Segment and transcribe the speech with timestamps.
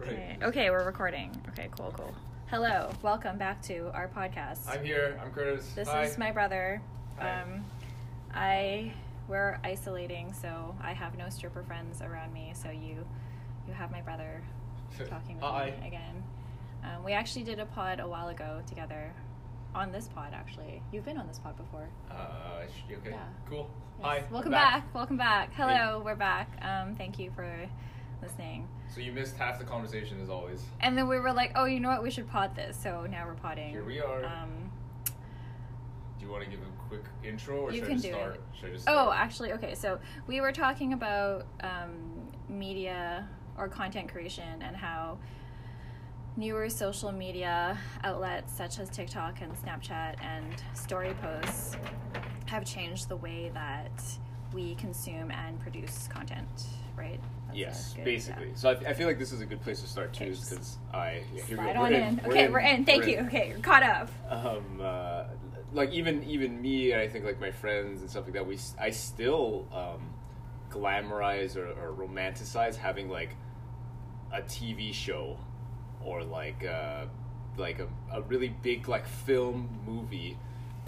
[0.00, 0.36] Okay.
[0.42, 1.30] okay, we're recording.
[1.50, 2.14] Okay, cool, cool.
[2.46, 4.68] Hello, welcome back to our podcast.
[4.68, 5.20] I'm here.
[5.22, 5.72] I'm Curtis.
[5.74, 6.02] This Hi.
[6.02, 6.82] is my brother.
[7.18, 7.42] Hi.
[7.42, 7.64] Um,
[8.34, 8.92] I
[9.28, 12.52] we're isolating, so I have no stripper friends around me.
[12.54, 13.06] So you,
[13.68, 14.42] you have my brother
[15.08, 15.72] talking with Hi.
[15.80, 16.22] me again.
[16.82, 19.12] Um, we actually did a pod a while ago together,
[19.74, 20.82] on this pod actually.
[20.92, 21.88] You've been on this pod before.
[22.10, 23.10] Uh, okay.
[23.10, 23.18] Yeah.
[23.48, 23.70] Cool.
[23.98, 24.06] Yes.
[24.06, 24.24] Hi.
[24.30, 24.94] Welcome I'm back.
[24.94, 25.52] Welcome back.
[25.54, 26.50] Hello, we're back.
[26.62, 27.48] Um, thank you for
[28.22, 28.68] listening.
[28.94, 30.62] So you missed half the conversation as always.
[30.80, 32.02] And then we were like, oh, you know what?
[32.02, 32.76] We should pod this.
[32.80, 33.70] So now we're podding.
[33.70, 34.24] Here we are.
[34.24, 34.70] Um,
[36.18, 38.12] Do you want to give a quick intro, or You should can I just do
[38.12, 38.34] start?
[38.34, 38.40] it.
[38.58, 39.74] Should I just oh, actually, okay.
[39.74, 41.92] So we were talking about um,
[42.48, 43.28] media
[43.58, 45.18] or content creation and how
[46.36, 51.76] newer social media outlets such as TikTok and Snapchat and story posts
[52.46, 54.02] have changed the way that
[54.52, 57.20] we consume and produce content, right?
[57.54, 58.48] Yes, good- basically.
[58.48, 58.54] yeah.
[58.54, 61.22] So I, I feel like this is a good place to start too, because I
[61.34, 61.80] yeah, here we Slide go.
[61.82, 62.20] on We're in.
[62.26, 62.84] Okay, we're in.
[62.84, 63.18] Thank we're you.
[63.26, 64.10] Okay, you're caught up.
[64.28, 65.24] Um, uh,
[65.72, 68.46] like even even me, and I think like my friends and stuff like that.
[68.46, 70.10] We I still um,
[70.70, 73.30] glamorize or, or romanticize having like
[74.32, 75.38] a TV show
[76.04, 77.06] or like uh,
[77.56, 80.38] like a, a really big like film movie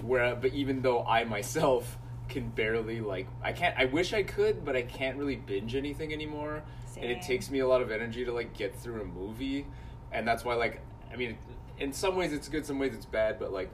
[0.03, 1.99] where but even though I myself
[2.29, 6.13] can barely like I can't I wish I could but I can't really binge anything
[6.13, 6.63] anymore.
[6.97, 9.67] And it takes me a lot of energy to like get through a movie.
[10.13, 10.81] And that's why like
[11.13, 11.39] I mean
[11.79, 13.71] in some ways it's good some ways it's bad but like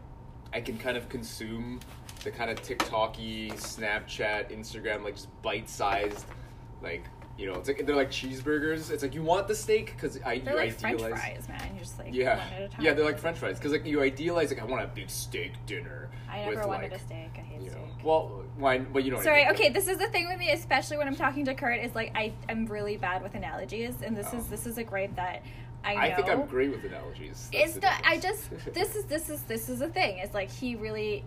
[0.53, 1.81] I can kind of consume
[2.25, 6.27] the kind of TikToky, Snapchat, Instagram like just bite-sized
[6.83, 7.05] like
[7.39, 8.91] you know, it's like they're like cheeseburgers.
[8.91, 11.21] It's like you want the steak because I idealize They're you like French idealize.
[11.21, 11.71] fries, man.
[11.75, 12.85] You're just like Yeah, one at a time.
[12.85, 15.53] yeah, they're like French fries because like you idealize like I want a big steak
[15.67, 16.11] dinner.
[16.31, 17.31] I with, never wanted like, a steak.
[17.37, 18.05] I hate You know, steak.
[18.05, 19.17] well, wine, but you know.
[19.17, 21.55] what I Sorry, okay, this is the thing with me, especially when I'm talking to
[21.55, 24.51] Kurt, is like I am really bad with analogies, and this is Oh.
[24.51, 25.43] this is a gripe that
[25.85, 26.01] I know.
[26.01, 27.49] I think I'm great with analogies.
[27.53, 30.19] That's It's the the I just this is this is this is the thing.
[30.19, 31.25] It's like he really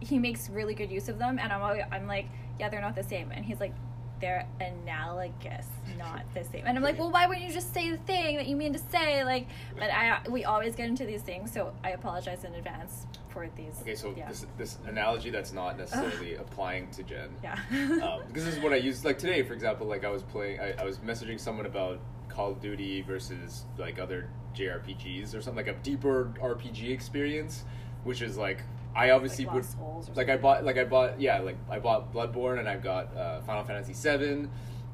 [0.00, 2.26] he makes really good use of them, and I'm always, I'm like
[2.60, 3.72] yeah they're not the same, and he's like
[4.20, 5.66] they're analogous,
[5.98, 6.64] not the same.
[6.66, 8.78] And I'm like, well, why wouldn't you just say the thing that you mean to
[8.90, 9.24] say?
[9.24, 13.48] Like, but I we always get into these things, so I apologize in advance for
[13.56, 13.78] these.
[13.82, 14.28] Okay, so yeah.
[14.28, 17.28] this this analogy that's not necessarily applying to Jen.
[17.42, 17.54] yeah.
[18.02, 19.04] um, because this is what I use.
[19.04, 22.52] Like today, for example, like I was playing, I, I was messaging someone about Call
[22.52, 27.64] of Duty versus like other JRPGs or something like a deeper RPG experience,
[28.04, 28.62] which is like
[28.96, 31.58] I obviously Like would Lost Souls or like I bought like I bought yeah like
[31.70, 34.48] I bought Bloodborne and I've got uh, Final Fantasy VII,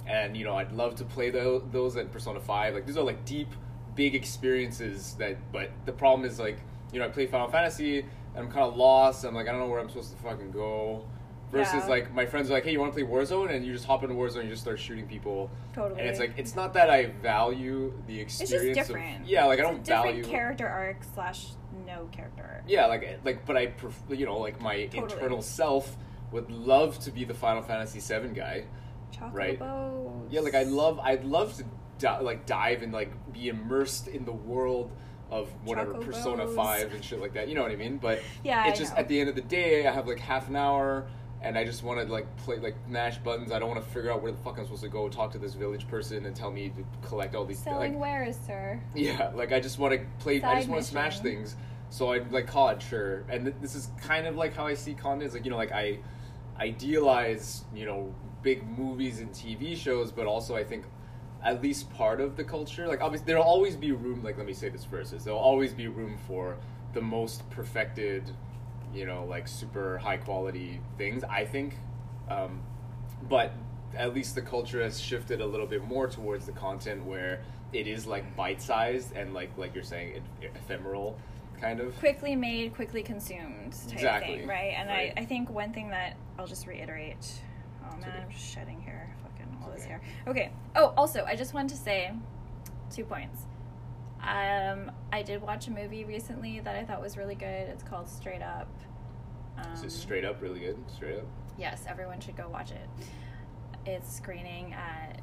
[0.09, 2.75] and you know I'd love to play those those and Persona Five.
[2.75, 3.49] Like these are like deep,
[3.95, 5.37] big experiences that.
[5.53, 6.59] But the problem is like
[6.93, 9.25] you know I play Final Fantasy and I'm kind of lost.
[9.25, 11.05] I'm like I don't know where I'm supposed to fucking go.
[11.53, 11.87] Versus Yeah.
[11.87, 13.55] like my friends are like, hey, you want to play Warzone?
[13.55, 15.51] And you just hop into Warzone and you just start shooting people.
[15.75, 16.01] Totally.
[16.01, 18.53] And it's like it's not that I value the experience.
[18.53, 19.27] It's just of- different.
[19.27, 21.49] yeah, like I don't a different value character arc slash
[21.95, 25.03] no character yeah, like like, but I, pref- you know, like my Totally.
[25.03, 25.97] internal self
[26.31, 28.65] would love to be the Final Fantasy VII guy.
[29.33, 29.59] Right.
[30.31, 31.65] Yeah, like I love, I'd love to
[31.99, 34.91] di- like dive and like be immersed in the world
[35.31, 36.47] of whatever Persona.
[36.49, 37.49] Five and shit like that.
[37.49, 37.99] You know what I mean?
[37.99, 39.01] But Yeah, it's I just know.
[39.01, 41.07] at the end of the day, I have like half an hour.
[41.45, 43.51] And I just want to like play like mash buttons.
[43.51, 45.09] I don't want to figure out where the fuck I'm supposed to go.
[45.09, 48.39] Talk to this village person and tell me to collect all these Selling like wares,
[48.47, 48.81] sir.
[48.95, 50.41] yeah, like I just want to play.
[50.41, 51.57] I just want to smash things.
[51.93, 53.25] So I like COD, sure.
[53.29, 55.29] And th- this is kind of like how I see content.
[55.29, 55.99] Is like you know, like I
[56.59, 60.87] idealize you know big movies and TV shows, but also I think
[61.45, 62.89] at least part of the culture.
[62.89, 64.23] Like obviously, there'll always be room.
[64.25, 66.57] Like let me say this first: is there'll always be room for
[66.95, 68.31] the most perfected,
[68.95, 71.25] you know, like super high quality things.
[71.25, 71.75] I think,
[72.31, 72.63] um,
[73.29, 73.53] but
[73.95, 77.43] at least the culture has shifted a little bit more towards the content where
[77.75, 81.19] it is like bite sized and like like you're saying ephemeral,
[81.63, 81.97] kind of.
[81.99, 84.75] Quickly made, quickly consumed type Exactly, thing, right?
[84.77, 85.13] And right.
[85.17, 87.27] I, I think one thing that I'll just reiterate.
[87.85, 88.23] Oh man, okay.
[88.23, 89.15] I'm just shedding hair.
[89.23, 89.91] Fucking all this okay.
[89.91, 90.01] hair.
[90.27, 90.53] Okay.
[90.77, 92.13] Oh, also, I just wanted to say
[92.95, 93.47] two points.
[94.21, 97.69] Um, I did watch a movie recently that I thought was really good.
[97.69, 98.69] It's called Straight Up.
[99.59, 100.79] Um, Is it straight up really good?
[100.95, 101.27] Straight up.
[101.59, 102.89] Yes, everyone should go watch it.
[103.85, 105.21] It's screening at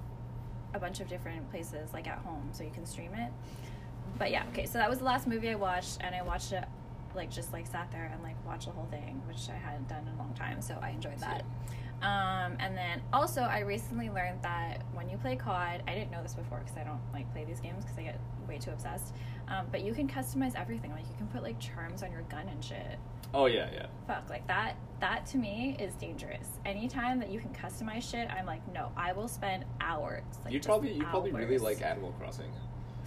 [0.73, 3.31] a bunch of different places, like at home, so you can stream it.
[4.17, 6.65] But yeah, okay, so that was the last movie I watched, and I watched it,
[7.15, 10.07] like, just like sat there and like watched the whole thing, which I hadn't done
[10.07, 11.43] in a long time, so I enjoyed that.
[12.01, 16.23] Um, and then also, I recently learned that when you play COD, I didn't know
[16.23, 19.13] this before because I don't like play these games because I get way too obsessed.
[19.49, 20.91] Um, but you can customize everything.
[20.91, 22.97] Like you can put like charms on your gun and shit.
[23.33, 23.87] Oh yeah, yeah.
[24.07, 24.75] Fuck, like that.
[25.01, 26.47] That to me is dangerous.
[26.65, 30.23] Anytime that you can customize shit, I'm like, no, I will spend hours.
[30.45, 32.51] Like, you probably you probably really like Animal Crossing.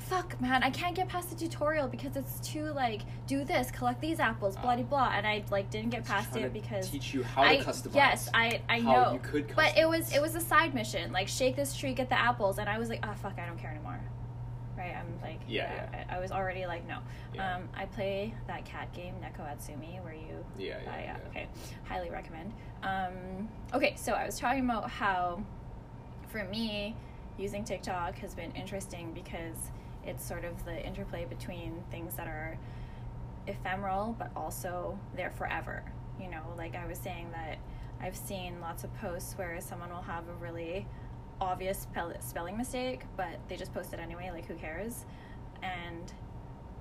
[0.08, 4.00] Fuck, man, I can't get past the tutorial because it's too like do this, collect
[4.00, 7.14] these apples, blah blah blah, and I like didn't get past it to because teach
[7.14, 7.94] you how to I, customize.
[7.94, 9.12] Yes, I I know.
[9.14, 12.08] you could but it was it was a side mission, like shake this tree, get
[12.08, 14.00] the apples, and I was like, oh fuck, I don't care anymore.
[14.76, 16.99] Right, I'm like, Yeah, I, I was already like, no.
[17.34, 17.56] Yeah.
[17.56, 21.16] Um, I play that cat game, Neko Atsume, where you, Yeah, yeah, uh, yeah.
[21.28, 21.46] okay,
[21.84, 22.52] highly recommend.
[22.82, 25.43] Um, okay, so I was talking about how,
[26.31, 26.96] for me,
[27.38, 29.56] using TikTok has been interesting because
[30.04, 32.58] it's sort of the interplay between things that are
[33.46, 35.82] ephemeral but also there forever.
[36.20, 37.58] You know, like I was saying that
[38.00, 40.87] I've seen lots of posts where someone will have a really
[41.40, 45.04] obvious spell- spelling mistake, but they just post it anyway, like who cares?
[45.62, 46.12] And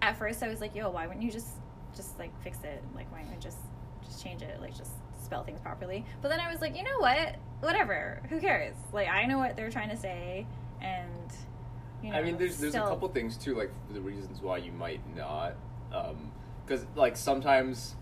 [0.02, 1.50] at first I was like, yo, why wouldn't you just
[1.96, 2.84] just like fix it?
[2.96, 3.60] Like why don't you just
[4.04, 4.60] just change it?
[4.62, 4.92] Like just
[5.24, 6.06] spell things properly.
[6.22, 7.36] But then I was like, you know what?
[7.62, 8.22] Whatever.
[8.30, 8.76] Who cares?
[8.92, 10.46] Like I know what they're trying to say
[10.82, 11.32] and
[12.04, 14.58] you know, I mean, there's there's still- a couple things too, like the reasons why
[14.58, 15.54] you might not,
[16.66, 17.96] because like sometimes,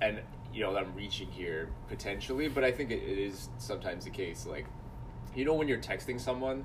[0.00, 0.20] and
[0.52, 4.46] you know, I'm reaching here potentially, but I think it, it is sometimes the case.
[4.46, 4.66] Like,
[5.34, 6.64] you know, when you're texting someone,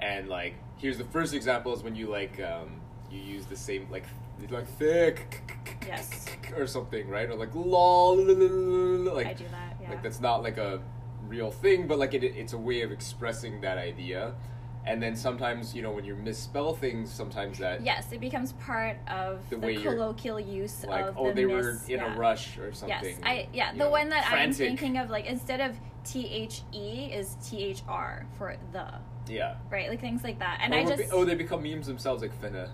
[0.00, 2.80] and like, here's the first example is when you like um,
[3.10, 4.04] you use the same like
[4.50, 5.40] like thick
[5.86, 6.26] Yes.
[6.56, 7.28] or something, right?
[7.30, 9.90] Or like lol, like I do that, yeah.
[9.90, 10.80] like that's not like a
[11.26, 14.34] real thing, but like it, it's a way of expressing that idea.
[14.84, 18.96] And then sometimes, you know, when you misspell things, sometimes that Yes, it becomes part
[19.08, 22.14] of The the, colloquial use like of oh the they were in yeah.
[22.14, 22.98] a rush or something.
[23.14, 26.62] Yes, I yeah the know, one that I'm thinking of like instead of T H
[26.72, 28.86] E is T H R for the
[29.28, 29.54] Yeah.
[29.70, 32.20] right like things like that and Or I just be- oh they become memes themselves
[32.22, 32.68] like finna.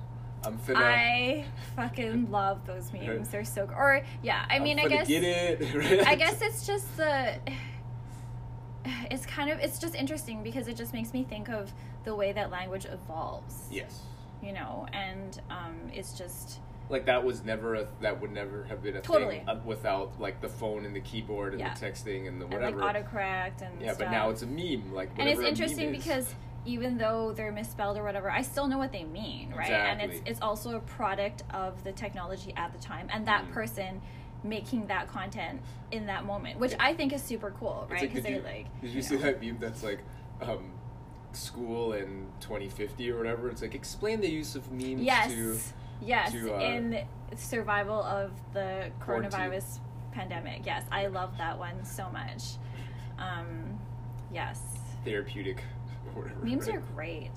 [0.44, 0.76] I'm finna.
[0.76, 1.44] I
[1.76, 5.74] fucking love those memes they're so or yeah I mean I guess get it.
[5.74, 6.06] right?
[6.06, 7.34] I guess it's just the
[9.10, 11.72] it's kind of it's just interesting because it just makes me think of
[12.04, 14.00] the way that language evolves yes.
[14.42, 18.82] you know and um it's just Like that was never a that would never have
[18.82, 19.42] been a Totally.
[19.44, 21.74] thing without like the phone and the keyboard and Yeah.
[21.74, 22.76] the texting and the and whatever.
[22.78, 24.92] like autocorrect and yeah, but now it's a meme.
[24.94, 26.34] Like and it's whatever a meme interesting because
[26.64, 30.20] even though they're misspelled or whatever i still know what they mean right and it's
[30.26, 33.52] it's also a product of the technology at the time and that Mm.
[33.52, 34.00] person
[34.44, 38.24] making that content in that moment which i think is super cool right because did
[38.24, 39.22] they're you, like did you, you see know.
[39.22, 40.00] that meme that's like
[40.40, 40.70] um,
[41.32, 43.48] school in 2050 or whatever?
[43.50, 45.58] It's like explain the use of memes yes to
[46.00, 47.04] yes to, uh, in
[47.36, 49.32] survival of the Quarantine.
[49.32, 49.78] coronavirus
[50.12, 52.54] pandemic yes i love that one so much
[53.18, 53.78] um
[54.32, 54.60] yes
[55.04, 55.62] therapeutic
[56.14, 56.38] whatever.
[56.44, 56.76] memes right?
[56.76, 57.30] are great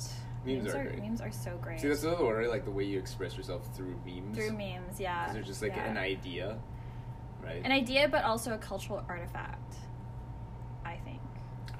[0.43, 0.99] Memes are great.
[1.03, 2.49] memes are so great See, that's another one, right?
[2.49, 4.35] Like the way you express yourself through memes.
[4.35, 5.85] through memes yeah Because they're just like yeah.
[5.91, 6.57] an idea,
[7.43, 7.61] right?
[7.63, 9.75] an idea but also a cultural artifact
[10.85, 11.19] i think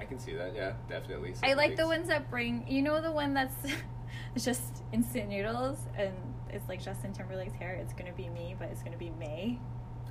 [0.00, 0.54] I can see that.
[0.56, 1.34] Yeah, definitely.
[1.44, 3.54] i like the ones that bring you know the one that's
[4.36, 6.12] just instant noodles and
[6.50, 9.58] it's like justin timberlake's hair it's gonna be me but it's gonna be may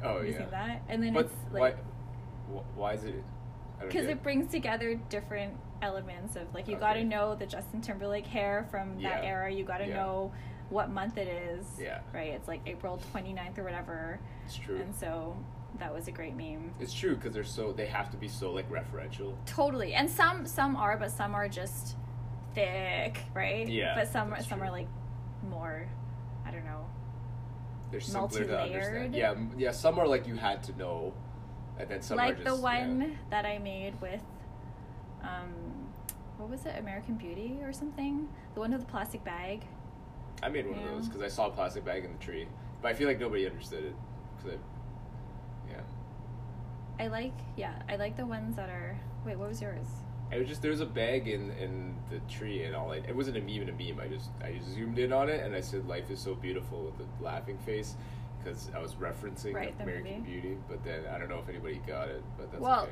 [0.03, 0.37] Oh Have you yeah.
[0.39, 1.77] seen that and then But it's like
[2.51, 3.23] wh- Why is it?
[3.79, 6.79] Because it brings together different elements of like you Okay.
[6.79, 9.29] got to know the justin timberlake hair from that Yeah.
[9.29, 9.95] era you got to Yeah.
[9.95, 10.31] know
[10.71, 11.99] what month it is Yeah.
[12.13, 14.77] right it's like april 29th or whatever It's true.
[14.77, 15.35] and so
[15.79, 18.51] that was a great meme It's true because they're so they have to be so
[18.51, 19.35] like referential.
[19.45, 21.95] Totally, and some some are, but some are just
[22.53, 23.67] thick, right?
[23.67, 24.67] Yeah, But some some true.
[24.67, 24.87] are like
[25.49, 25.87] more,
[26.45, 26.85] I don't know.
[27.89, 29.15] They're simpler to understand.
[29.15, 29.71] Yeah, yeah.
[29.71, 31.13] Some are like you had to know,
[31.79, 32.61] and then some are like just the yeah.
[32.87, 34.21] one that I made with,
[35.23, 35.53] um,
[36.37, 38.27] what was it, American Beauty or something?
[38.55, 39.65] The one with the plastic bag.
[40.43, 40.85] I made one Yeah.
[40.87, 42.47] of those because I saw a plastic bag in the tree,
[42.81, 43.95] but I feel like nobody understood it.
[44.41, 45.81] Cause I, yeah,
[46.99, 48.99] I like, yeah, I like the ones that are.
[49.25, 49.85] Wait, what was yours?
[50.31, 53.15] it was just there was a bag in in the tree, and all I, it
[53.15, 53.99] wasn't a meme in a meme.
[53.99, 56.83] I just I just zoomed in on it, and I said, "Life is so beautiful"
[56.85, 57.95] with a laughing face,
[58.39, 60.31] because I was referencing Right, American movie.
[60.31, 60.57] Beauty.
[60.69, 62.91] But then I don't know if anybody got it, but that's Well, okay.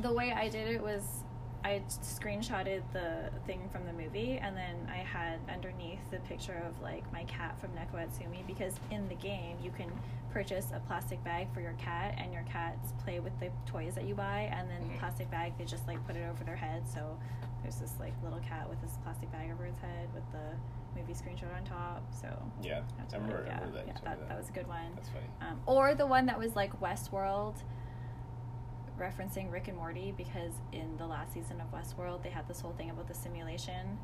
[0.00, 1.24] the way I did it was
[1.64, 6.80] I screenshotted the thing from the movie and then I had underneath the picture of
[6.80, 9.90] like my cat from Neko Atsume because in the game you can
[10.32, 14.04] purchase a plastic bag for your cat and your cats play with the toys that
[14.04, 14.98] you buy and then the Mhm.
[14.98, 17.18] plastic bag they just like put it over their head so
[17.62, 21.12] there's this like little cat with this plastic bag over its head with the movie
[21.14, 22.28] screenshot on top so
[22.62, 23.86] Yeah, I remember, I yeah, remember that.
[23.86, 25.26] yeah me that, that was a good one That's funny.
[25.40, 27.56] um, or the one that was like Westworld,
[28.98, 32.72] referencing Rick and Morty, because in the last season of Westworld, they had this whole
[32.72, 33.98] thing about the simulation.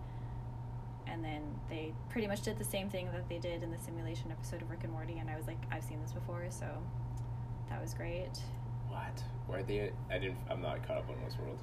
[1.07, 4.31] And then they pretty much did the same thing that they did in the simulation
[4.31, 5.19] episode of Rick and Morty.
[5.19, 6.67] And I was like, I've seen this before, so
[7.69, 8.31] that was great.
[8.89, 9.23] What?
[9.55, 9.91] Are they?
[10.11, 10.39] I didn't.
[10.51, 11.55] I'm not caught up on Westworld.
[11.55, 11.61] Is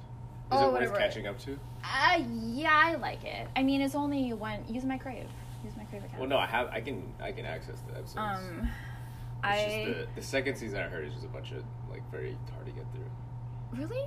[0.52, 0.96] Oh, it worth whatever.
[0.96, 1.58] catching up to?
[1.84, 2.22] Uh,
[2.52, 3.48] yeah, I like it.
[3.56, 4.60] I mean, it's only one.
[4.68, 5.26] Use my crave.
[5.64, 6.18] Use my crave cast.
[6.18, 6.68] Well, no, I have.
[6.68, 7.02] I can.
[7.20, 8.16] I can access the episodes.
[8.18, 8.68] Um,
[9.44, 12.08] It's I just the, the second season I heard is just a bunch of like
[12.12, 13.10] very hard to get through.
[13.72, 14.06] Really.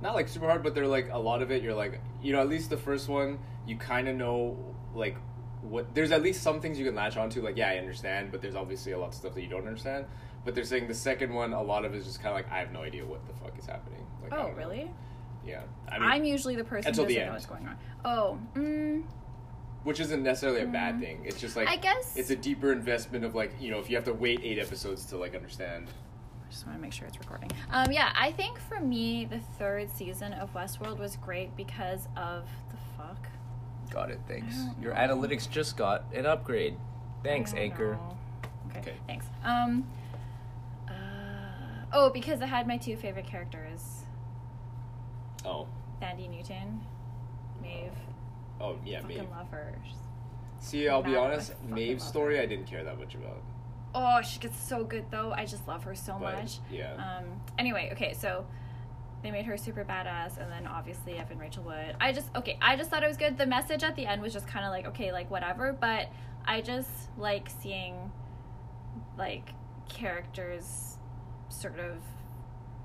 [0.00, 1.62] Not like super hard, but they're like a lot of it.
[1.62, 4.56] You're like, you know, at least the first one, you kind of know
[4.94, 5.16] like
[5.62, 5.94] what.
[5.94, 7.40] There's at least some things you can latch onto.
[7.40, 10.06] Like, yeah, I understand, but there's obviously a lot of stuff that you don't understand.
[10.44, 12.50] But they're saying the second one, a lot of it is just kind of like
[12.50, 14.04] I have no idea what the fuck is happening.
[14.22, 14.90] Like, Oh, really?
[15.46, 17.32] Yeah, I mean, am usually the person who doesn't the know end.
[17.32, 17.76] what's going on.
[18.04, 19.02] Oh, mm,
[19.84, 21.00] which isn't necessarily a bad Mm.
[21.00, 21.22] thing.
[21.24, 23.96] It's just like I guess- it's a deeper investment of like you know if you
[23.96, 25.88] have to wait eight episodes to like understand.
[26.52, 27.50] I just want to make sure it's recording.
[27.70, 32.44] Um, yeah, I think for me, the third season of Westworld was great because of
[32.70, 33.26] the fuck.
[33.90, 34.20] Got it.
[34.28, 34.54] Thanks.
[34.78, 36.76] Your analytics just got an upgrade.
[37.24, 37.98] Thanks, Anchor.
[38.68, 38.94] Okay, Okay.
[39.06, 39.24] thanks.
[39.42, 39.86] Um,
[40.86, 40.92] uh,
[41.94, 44.02] oh, because I had my two favorite characters,
[45.46, 45.66] Oh,
[46.02, 46.82] Thandie Newton,
[47.62, 47.92] Maeve.
[48.60, 49.30] oh yeah, fucking Maeve.
[49.30, 49.72] love her.
[49.86, 49.96] She's-
[50.60, 52.42] See, I'll be honest, Maeve's story her.
[52.42, 53.40] I didn't care that much about.
[53.94, 55.32] Oh, she gets so good though.
[55.32, 56.58] I just love her so But, much.
[56.70, 56.94] yeah.
[56.94, 57.40] Um.
[57.58, 58.46] Anyway, okay, so
[59.22, 61.94] they made her super badass, and then obviously Evan Rachel Wood.
[62.00, 62.58] I just okay.
[62.60, 63.36] I just thought it was good.
[63.38, 65.72] The message at the end was just kind of like okay, like whatever.
[65.78, 66.08] But
[66.46, 68.10] I just like seeing
[69.18, 69.50] like
[69.88, 70.96] characters
[71.48, 71.98] sort of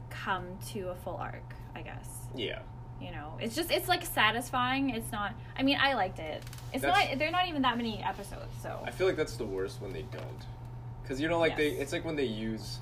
[0.09, 1.53] come to a full arc.
[1.75, 2.59] I guess Yeah,
[2.99, 4.89] you know it's just it's like satisfying.
[4.89, 5.33] It's not.
[5.57, 6.43] I mean, I liked it.
[6.73, 7.19] It's That's- not.
[7.19, 8.81] They're not even that many episodes, so.
[8.85, 10.45] I feel like that's the worst when they don't,
[11.07, 12.79] because you know, like they, it's like when they use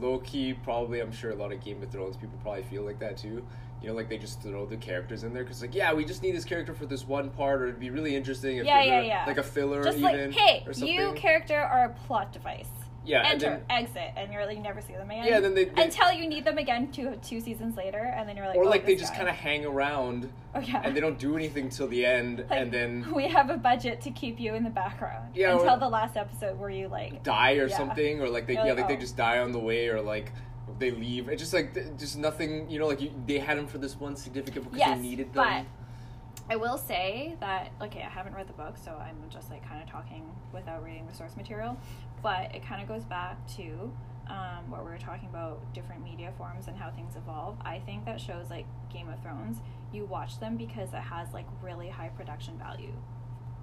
[0.00, 0.54] low key.
[0.54, 3.44] Probably, I'm sure a lot of Game of Thrones people probably feel like that too.
[3.82, 6.22] You know, like they just throw the characters in there because, like, yeah, we just
[6.22, 9.00] need this character for this one part, or it'd be really interesting if Yeah, yeah,
[9.00, 9.24] yeah.
[9.26, 12.70] like a filler, just even, like hey you character are a plot device
[13.06, 15.54] Yeah, and enter then- exit and you're like you never see them again Yeah, then
[15.54, 18.56] they- they- until you need them again two two seasons later and then you're like
[18.56, 21.36] or oh, like they just kind of hang around oh yeah and they don't do
[21.36, 24.64] anything till the end, Like, and then we have a budget to keep you in
[24.64, 27.76] the background Yeah, or- until the last episode where you like die or Yeah.
[27.76, 29.00] something, or like they You're yeah, like, like they oh.
[29.00, 30.32] just die on the way, or like
[30.78, 31.28] they leave.
[31.28, 32.70] It's just like just nothing.
[32.70, 35.32] You know, like you, they had them for this one significant because Yes, they needed
[35.34, 35.44] them.
[35.44, 39.66] but I will say that okay, I haven't read the book, so I'm just like
[39.68, 41.76] kind of talking without reading the source material.
[42.24, 43.92] But it kind of goes back to
[44.28, 47.56] um, what we were talking about different media forms and how things evolve.
[47.64, 49.58] I think that shows like Game of Thrones,
[49.92, 52.94] you watch them because it has like really high production value.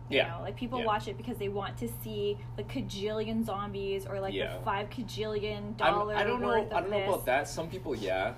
[0.10, 0.27] You Yeah.
[0.38, 0.86] know, like people Yeah.
[0.86, 4.56] watch it because they want to see the cajillion zombies or like Yeah.
[4.58, 6.48] the five cajillion I'm- I don't know.
[6.48, 7.08] worth of I don't know this.
[7.08, 7.48] about that.
[7.48, 8.34] Some people, yeah.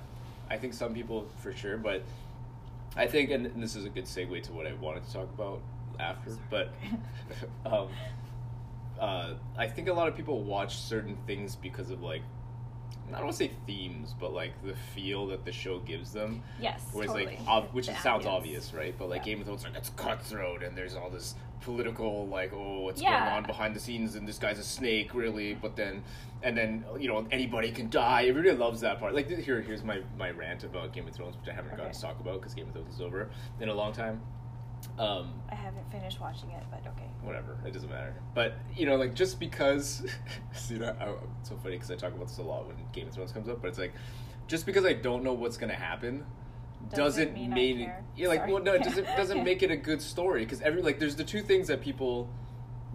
[0.50, 2.04] I think some people for sure, but
[2.96, 5.60] I think, and this is a good segue to what I wanted to talk about
[6.00, 6.32] after.
[6.50, 6.70] But
[7.66, 7.90] um,
[9.04, 12.22] uh, I think a lot of people watch certain things because of like.
[13.10, 16.42] I don't want to say themes, but like the feel that the show gives them.
[16.60, 17.26] Yes, Whereas totally.
[17.38, 18.96] like, ob- which sounds obvious, right?
[18.98, 19.26] But like Yeah.
[19.34, 23.20] Game of Thrones, like it's cutthroat, and there's all this political, like, oh, what's Yeah.
[23.20, 25.54] going on behind the scenes, and this guy's a snake, really.
[25.54, 26.02] But then,
[26.42, 28.24] and then you know anybody can die.
[28.26, 29.14] Everybody loves that part.
[29.14, 32.02] Like here, here's my my rant about Game of Thrones, which I haven't gotten to
[32.02, 33.30] talk about because Game of Thrones is over
[33.60, 34.22] in a long time.
[35.00, 37.08] Um, I haven't finished watching it, but okay.
[37.24, 38.14] whatever, it doesn't matter.
[38.36, 40.06] But you know, like just because,
[40.54, 41.10] see that I,
[41.40, 43.50] it's so funny because I talk about this a lot when Game of Thrones comes
[43.50, 43.62] up.
[43.62, 43.94] But it's like,
[44.48, 46.26] just because I don't know what's gonna happen,
[46.90, 48.04] Doesn't doesn't, mean make care.
[48.16, 48.54] yeah like Sorry.
[48.54, 51.24] well no it doesn't doesn't make it a good story because every like there's the
[51.24, 52.30] two things that people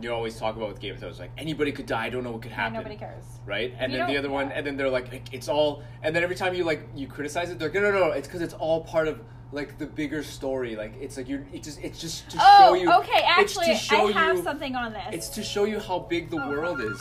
[0.00, 2.30] you always talk about with Game of Thrones like anybody could die I don't know
[2.30, 2.74] what could happen.
[2.74, 3.24] Yeah, happen nobody cares.
[3.46, 5.82] right and You then the don't- other one and then they're like like, it's all
[6.02, 8.28] and then every time you like you criticize it they're like no no no it's
[8.28, 11.80] because it's all part of like the bigger story like it's like you're it's just
[11.82, 13.10] it's just to show Oh, you okay.
[13.38, 15.02] it's to Actually, show I have you something on this.
[15.12, 16.48] it's to show you how big the Oh.
[16.50, 17.00] world is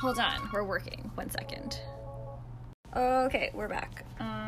[0.00, 1.10] Hold on, we're working.
[1.16, 1.80] One second.
[2.96, 4.04] Okay, we're back.
[4.20, 4.47] Um,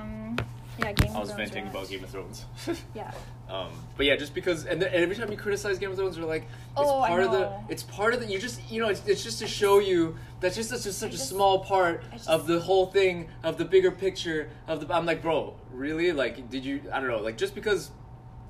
[0.99, 2.45] yeah, Game of I was Thrones venting about Game of Thrones
[2.95, 3.11] Yeah.
[3.49, 6.17] Um, but yeah, just because, and, then and every time you criticize Game of Thrones,
[6.17, 8.27] you're like, it's Oh, part of the, it's part of the.
[8.27, 11.09] You just, you know, it's, it's just to show you that's just that's just such
[11.11, 14.87] I a just- small part just- of the whole thing, of the bigger picture of
[14.87, 14.95] the.
[14.95, 16.13] I'm like, bro, really?
[16.13, 16.83] Like, did you?
[16.93, 17.19] I don't know.
[17.19, 17.91] Like, just because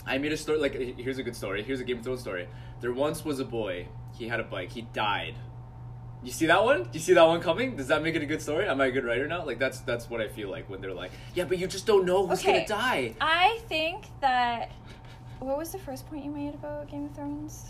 [0.06, 1.62] I made a story, like, here's a good story.
[1.62, 2.47] Here's a Game of Thrones story.
[2.82, 3.87] There once was a boy.
[4.18, 4.70] He had a bike.
[4.70, 5.35] He died.
[6.23, 6.83] You see that one?
[6.85, 7.77] Do you see that one coming?
[7.77, 8.69] Does that make it a good story?
[8.69, 9.45] Am I a good writer now?
[9.45, 12.05] Like that's that's what I feel like when they're like, yeah, but you just don't
[12.05, 12.53] know who's Okay.
[12.53, 13.15] gonna die.
[13.21, 14.71] I think that.
[15.39, 17.65] What was the first point you made about Game of Thrones?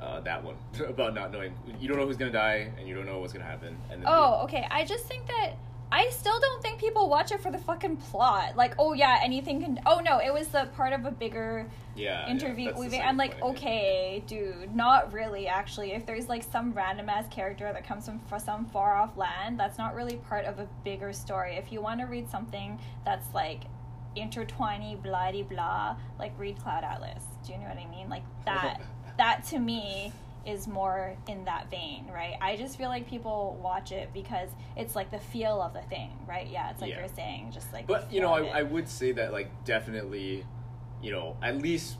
[0.00, 0.56] uh, that one
[0.88, 3.44] about not knowing you don't know who's gonna die and you don't know what's gonna
[3.44, 4.66] happen and then Oh, okay.
[4.70, 5.52] I just think that
[5.94, 8.56] I still don't think people watch it for the fucking plot.
[8.56, 9.80] Like, oh yeah, anything can.
[9.86, 12.72] Oh no, it was the part of a bigger yeah, interview.
[12.92, 15.46] yeah, I'm like, point okay, dude, not really.
[15.46, 19.56] Actually, if there's like some random ass character that comes from some far off land,
[19.56, 21.54] that's not really part of a bigger story.
[21.54, 23.62] If you want to read something that's like
[24.16, 27.22] intertwiny, blah blah, like read Cloud Atlas.
[27.46, 28.08] Do you know what I mean?
[28.08, 28.80] Like that.
[29.16, 30.12] that to me
[30.46, 32.36] is more in that vein, right?
[32.40, 36.10] I just feel like people watch it because it's like the feel of the thing,
[36.28, 36.46] right?
[36.46, 37.00] Yeah, it's like Yeah.
[37.00, 37.86] you're saying, just like.
[37.86, 40.44] But you know, I, I would say that like definitely,
[41.02, 41.96] you know, at least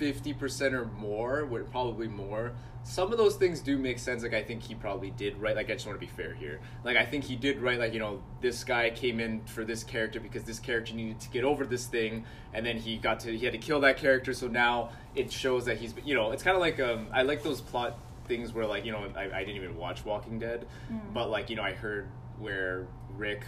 [0.00, 2.52] fifty percent or more, would probably more.
[2.82, 4.22] Some of those things do make sense.
[4.22, 5.54] Like I think he probably did right.
[5.54, 6.58] Like I just want to be fair here.
[6.82, 7.78] Like I think he did right.
[7.78, 11.28] Like you know, this guy came in for this character because this character needed to
[11.28, 14.32] get over this thing, and then he got to he had to kill that character.
[14.32, 17.42] So now it shows that he's you know, it's kind of like um I like
[17.42, 21.12] those plot things where like you know I, I didn't even watch Walking Dead, Mm.
[21.12, 22.86] but like you know I heard where
[23.18, 23.42] Rick.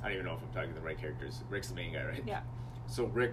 [0.00, 1.40] I don't even know if I'm talking to the right characters.
[1.50, 2.22] Rick's the main guy, right?
[2.24, 2.42] Yeah.
[2.86, 3.32] So Rick,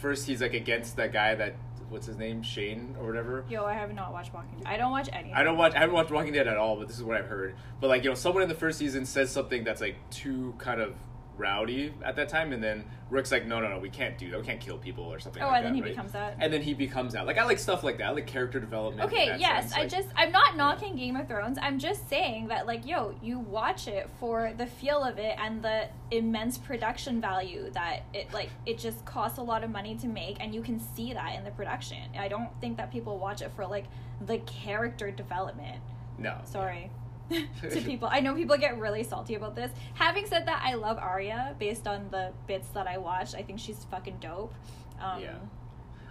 [0.00, 1.54] first he's like against that guy that
[1.90, 3.44] what's his name Shane or whatever.
[3.48, 4.66] Yo, I have not watched Walking Dead.
[4.66, 5.34] I don't watch anything.
[5.34, 5.74] I don't watch.
[5.74, 7.54] I haven't watched Walking Dead at all, but this is what I've heard.
[7.80, 10.80] But like you know, someone in the first season says something that's like too kind
[10.80, 10.94] of
[11.38, 14.40] rowdy at that time, and then Rick's like, no, no, no, we can't do that.
[14.40, 15.42] We can't kill people or something.
[15.42, 15.90] Oh, like and then he right?
[15.90, 16.36] becomes that.
[16.38, 17.26] And then he becomes that.
[17.26, 18.08] Like I like stuff like that.
[18.08, 19.10] I like character development.
[19.10, 19.72] Okay, yes.
[19.72, 21.58] I just I'm not knocking Game of Thrones.
[21.60, 25.62] I'm just saying that like yo, you watch it for the feel of it and
[25.62, 30.08] the immense production value that it like it just costs a lot of money to
[30.08, 31.98] make and you can see that in the production.
[32.18, 33.84] I don't think that people watch it for like
[34.26, 35.80] the character development.
[36.18, 36.36] no.
[36.44, 36.90] Sorry.
[37.70, 38.08] to people.
[38.10, 39.70] I know people get really salty about this.
[39.94, 43.34] Having said that, I love Arya based on the bits that I watched.
[43.34, 44.54] I think she's fucking dope.
[45.00, 45.34] Um, Yeah.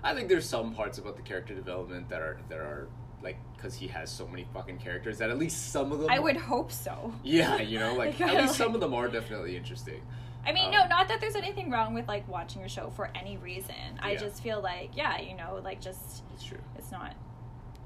[0.04, 2.88] I think there's some parts about the character development that are that are
[3.24, 6.10] like because he has so many fucking characters that at least some of them.
[6.10, 7.12] I would hope so.
[7.24, 10.02] Yeah, you know, like at least like- some of them are definitely interesting.
[10.46, 13.10] I mean, Um, no, not that there's anything wrong with like watching a show for
[13.16, 13.76] any reason.
[14.00, 14.18] I Yeah.
[14.20, 16.60] just feel like, yeah, you know, like just It's true.
[16.78, 17.16] it's not.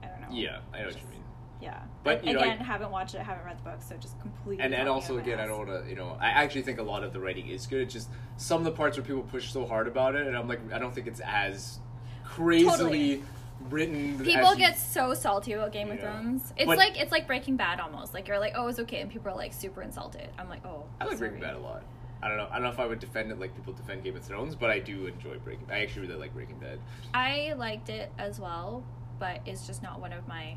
[0.03, 0.27] I don't know.
[0.31, 1.23] Yeah, I know what you mean.
[1.62, 4.20] Yeah, But, you know, again, I- haven't watched it, haven't read the book, so just
[4.20, 4.63] completely.
[4.63, 7.03] And and also again, I don't want to, you know, I actually think a lot
[7.03, 7.82] of the writing is good.
[7.84, 10.48] It's just some of the parts where people push so hard about it, and I'm
[10.48, 11.80] like, I don't think it's as
[12.24, 13.24] crazily Totally.
[13.70, 14.18] written.
[14.24, 16.12] People you- get so salty about Game of Yeah.
[16.13, 16.53] Thrones.
[16.58, 18.13] It's But- like it's like Breaking Bad almost.
[18.13, 20.30] Like you're like, oh, it's okay, and people are like super insulted.
[20.39, 21.29] I'm like, oh, I like sorry.
[21.29, 21.83] Breaking Bad a lot.
[22.24, 22.48] I don't know.
[22.50, 24.70] I don't know if I would defend it like people defend Game of Thrones, but
[24.70, 25.68] I do enjoy Breaking.
[25.72, 26.79] I actually really like Breaking Bad.
[27.14, 28.83] I liked it as well,
[29.20, 30.55] but it's just not one of my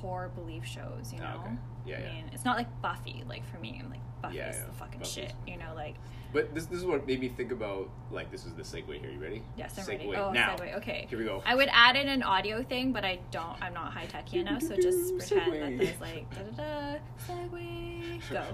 [0.00, 1.12] core belief shows.
[1.12, 1.40] You Oh, know.
[1.44, 1.54] okay.
[1.86, 2.12] Yeah, I yeah.
[2.14, 3.24] mean, it's not like Buffy.
[3.28, 4.64] Like for me, I'm like Buffy's Yeah, yeah.
[4.66, 5.32] the fucking Buffy's- shit.
[5.46, 5.96] You know, like
[6.32, 9.10] But this this is what made me think about like this is the segue here.
[9.10, 9.42] You ready?
[9.56, 10.16] yes, I'm segue ready.
[10.16, 10.56] Oh, now.
[10.56, 10.76] segue.
[10.78, 11.06] Okay.
[11.08, 11.42] Here we go.
[11.46, 13.56] I would add in an audio thing, but I don't.
[13.62, 15.60] I'm not high tech enough, so just pretend segue.
[15.60, 18.30] that there's like da da da segue.
[18.30, 18.44] Go.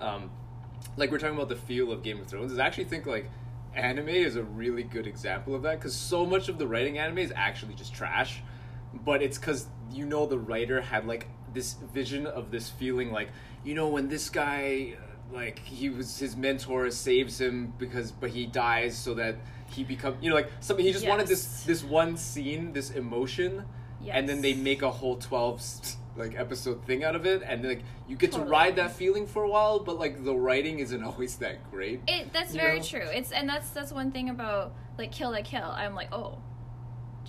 [0.04, 0.30] um,
[0.96, 3.30] like we're talking about the feel of Game of Thrones, is I actually think like
[3.74, 7.18] anime is a really good example of that because so much of the writing anime
[7.18, 8.42] is actually just trash,
[8.92, 13.28] but it's because you know the writer had like this vision of this feeling like
[13.64, 18.30] you know when this guy uh, like he was his mentor saves him because but
[18.30, 19.36] he dies so that
[19.68, 23.64] he become you know like something he just wanted this this one scene this emotion
[24.10, 27.82] and then they make a whole 12 like episode thing out of it and like
[28.08, 31.36] you get to ride that feeling for a while but like the writing isn't always
[31.36, 32.84] that great It that's very know?
[32.84, 33.06] true.
[33.12, 35.62] It's and that's that's one thing about like Kill la Kill.
[35.62, 36.38] I'm like, oh,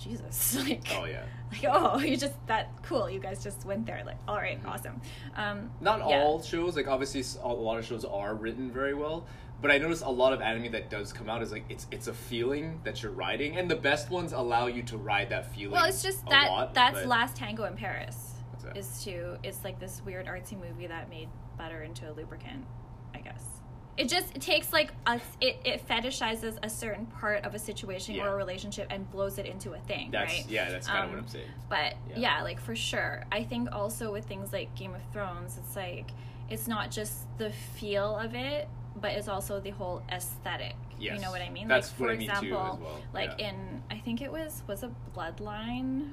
[0.02, 3.10] Jesus, like, oh yeah like oh, you just that cool.
[3.10, 4.02] You guys just went there.
[4.06, 5.00] Like, all right, awesome.
[5.36, 6.22] Um, not yeah.
[6.22, 9.26] all shows like obviously a lot of shows are written very well
[9.60, 12.08] but i notice a lot of anime that does come out is like it's it's
[12.08, 15.70] a feeling that you're riding and the best ones allow you to ride that feeling
[15.70, 18.28] Well, it's just that lot, that's but- Last Tango in Paris.
[18.76, 22.64] Is to it's like this weird artsy movie that made butter into a lubricant.
[23.12, 23.51] I guess
[23.98, 28.14] it just it takes like a it it fetishizes a certain part of a situation
[28.14, 28.24] Yeah.
[28.24, 30.44] or a relationship and blows it into a thing, that's right?
[30.48, 32.18] yeah that's kind of Um, what i'm saying But Yeah.
[32.18, 32.42] yeah.
[32.42, 33.24] like for sure.
[33.30, 36.10] I think also with things like Game of Thrones, it's like
[36.48, 40.74] it's not just the feel of it, but it's also the whole aesthetic.
[40.98, 41.66] You know what I mean?
[41.66, 43.00] That's like for what I mean too as example, well.
[43.12, 43.48] like Yeah.
[43.50, 46.10] in I think it was was a Bloodline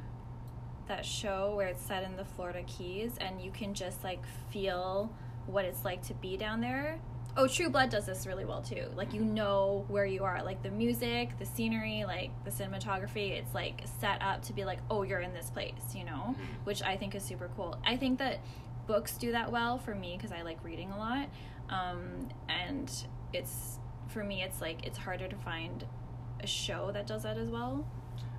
[0.88, 5.12] that show where it's set in the Florida Keys and you can just like feel
[5.46, 7.00] what it's like to be down there.
[7.40, 8.88] Oh, True Blood does this really well too.
[8.98, 13.32] Like you know where you are, like the music, the scenery, like the cinematography.
[13.32, 16.66] It's like set up to be like, oh, you're in this place, you know, Mhm.
[16.66, 17.78] which I think is super cool.
[17.86, 18.40] I think that
[18.88, 21.30] books do that well for me because I like reading a lot,
[21.70, 22.92] um, and
[23.32, 25.86] it's for me, it's like it's harder to find
[26.42, 27.86] a show that does that as well.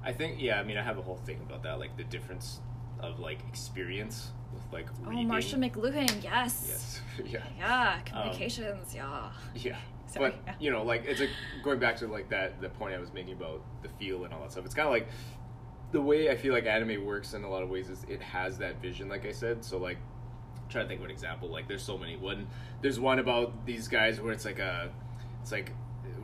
[0.05, 0.61] I think yeah.
[0.61, 2.61] I mean, I have a whole thing about that, like the difference
[3.03, 5.29] of like experience with like Oh, reading.
[5.29, 6.67] Marshall McLuhan, yes.
[6.69, 7.01] Yes.
[7.33, 7.43] yeah.
[7.59, 9.31] Yeah, um, communications, yeah.
[9.55, 9.77] Yeah.
[10.07, 10.55] Sorry, but yeah.
[10.59, 11.31] you know, like it's like
[11.63, 14.41] going back to like that the point I was making about the feel and all
[14.41, 14.65] that stuff.
[14.65, 15.09] It's kind of like
[15.93, 18.59] the way I feel like anime works in a lot of ways is it has
[18.59, 19.65] that vision, like I said.
[19.65, 19.99] So like,
[20.57, 21.49] I'm trying to think of an example.
[21.49, 22.17] Like, there's so many.
[22.17, 22.47] One,
[22.81, 24.91] there's one about these guys where it's like a,
[25.43, 25.73] it's like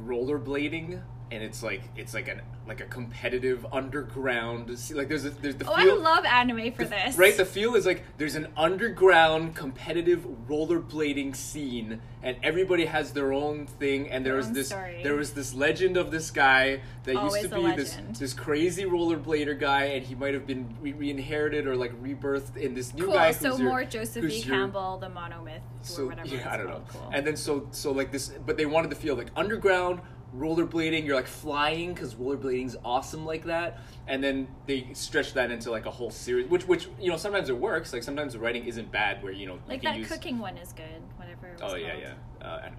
[0.04, 4.68] rollerblading, and it's like it's like an like a competitive underground.
[4.92, 7.16] Like there's a, there's the Oh, feel, I love anime for the- this.
[7.16, 13.32] Right, the feel is like there's an underground competitive rollerblading scene, and everybody has their
[13.32, 14.10] own thing.
[14.10, 15.00] And there was this, story.
[15.02, 19.58] there was this legend of this guy that used to be this this crazy rollerblader
[19.58, 23.14] guy, and he might have been re- reinherited or like rebirthed in this new cool.
[23.14, 23.30] guy.
[23.32, 24.38] so who's your- more Joseph E.
[24.38, 26.28] your- Campbell, the monomyth, so or whatever.
[26.28, 26.82] yeah, I don't know.
[26.88, 27.10] Cool.
[27.12, 30.00] And then so so like this, but they wanted to feel like underground
[30.36, 31.04] rollerblading.
[31.04, 33.78] You're like flying because rollerblading's awesome like that.
[34.06, 37.48] And then they stretch that into like a whole series, which which you know sometimes
[37.48, 37.92] it works.
[37.92, 40.56] Like sometimes the writing isn't bad, where you know like you that use, cooking one
[40.58, 41.02] is good.
[41.16, 41.48] Whatever.
[41.48, 42.02] It was Oh yeah, called.
[42.02, 42.46] yeah.
[42.46, 42.76] Uh, I don't,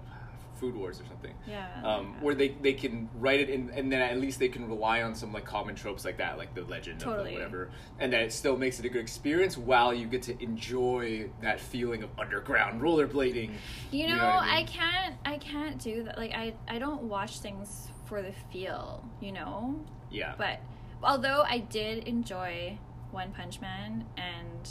[0.58, 1.32] Food Wars or something.
[1.46, 1.66] Yeah.
[1.84, 2.24] Um, yeah.
[2.24, 5.14] where they, they can write it in, and then at least they can rely on
[5.14, 7.30] some like common tropes like that, like the legend of Totally.
[7.30, 10.42] the whatever, and that it still makes it a good experience while you get to
[10.42, 13.52] enjoy that feeling of underground rollerblading.
[13.90, 14.66] You know, what I I, mean?
[14.66, 15.14] can't.
[15.24, 16.18] I can't do that.
[16.18, 19.04] Like I, I don't watch things for the feel.
[19.20, 19.80] You know.
[20.10, 20.34] Yeah.
[20.38, 20.60] But
[21.02, 22.78] although I did enjoy
[23.10, 24.68] One Punch Man and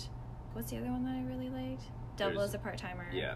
[0.53, 1.83] what's the other one that I really liked?
[2.17, 3.07] Double There's- as a part timer.
[3.13, 3.35] yeah.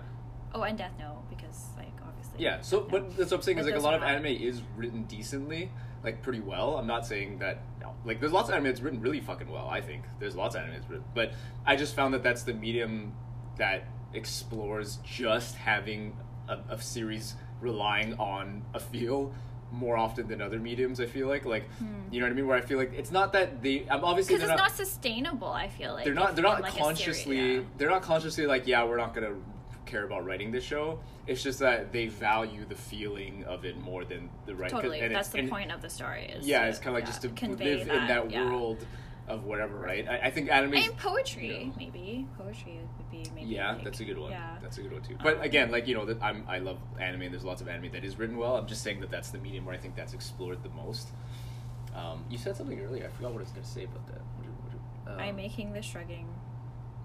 [0.54, 2.01] Oh, and Death Note because like obviously.
[2.38, 5.04] Yeah, so but that's what I'm saying is like a lot of anime is written
[5.04, 5.72] decently,
[6.04, 6.78] like pretty well.
[6.78, 9.68] I'm not saying that no, like there's lots of anime that's written really fucking well.
[9.70, 11.34] I think there's lots of anime that's written, but
[11.66, 13.14] I just found that that's the medium
[13.58, 16.16] that explores just having
[16.48, 19.34] a, a series relying on a feel
[19.72, 21.00] more often than other mediums.
[21.00, 21.86] I feel like like hmm.
[22.12, 22.48] you know what I mean.
[22.48, 23.86] Where I feel like it's not that they.
[23.90, 25.48] I'm obviously because it's not, not sustainable.
[25.48, 27.62] I feel like they're not they're not like, a series, consciously yeah.
[27.78, 29.36] they're not consciously like yeah we're not gonna
[29.92, 34.06] care about writing this show it's just that they value the feeling of it more
[34.06, 36.24] than the writing Totally, and that's the and- point of the story.
[36.36, 38.46] Is yeah to, it's kind of like yeah, just to live in that yeah.
[38.46, 38.86] world
[39.28, 41.72] of whatever right i, I think anime I mean, poetry Yeah.
[41.78, 43.48] maybe poetry would be maybe.
[43.52, 44.58] yeah like- that's a good one Yeah.
[44.62, 46.80] that's a good one too but Um, again like you know that i'm i love
[47.00, 49.30] anime and there's lots of anime that is written well i'm just saying that that's
[49.30, 51.10] the medium where i think that's explored the most
[51.96, 54.22] um, you said something earlier i forgot what i was going to say about that
[54.38, 56.28] What did- what did- um, I'm making the shrugging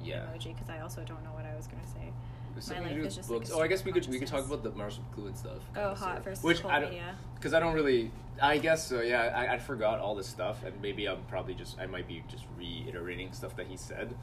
[0.03, 2.13] yeah emoji because I also don't know what I was gonna say.
[2.57, 3.51] There's My something to life do is with just, like, books.
[3.51, 5.59] a oh, I guess we could we could talk about the Marshall McLuhan stuff.
[5.77, 7.15] Oh, hot versus which cold I don't, media.
[7.35, 8.11] because I don't really.
[8.41, 9.03] I guess so.
[9.03, 12.25] Yeah, I, I forgot all this stuff, and maybe I'm probably just I might be
[12.31, 14.15] just reiterating stuff that he said,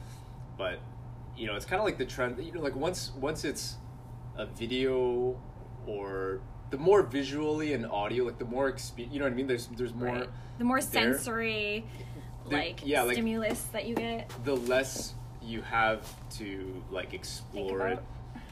[0.58, 0.80] but
[1.36, 2.44] you know, it's kind of like the trend.
[2.44, 3.76] You know, like once once it's
[4.36, 5.40] a video
[5.86, 9.46] or the more visually and audio, like the more exp- you know what I mean.
[9.46, 10.08] There's there's more.
[10.08, 10.28] Right.
[10.58, 11.84] The more sensory,
[12.46, 14.28] like yeah, like- stimulus that you get.
[14.44, 16.00] the less you have
[16.38, 18.02] to like explore it.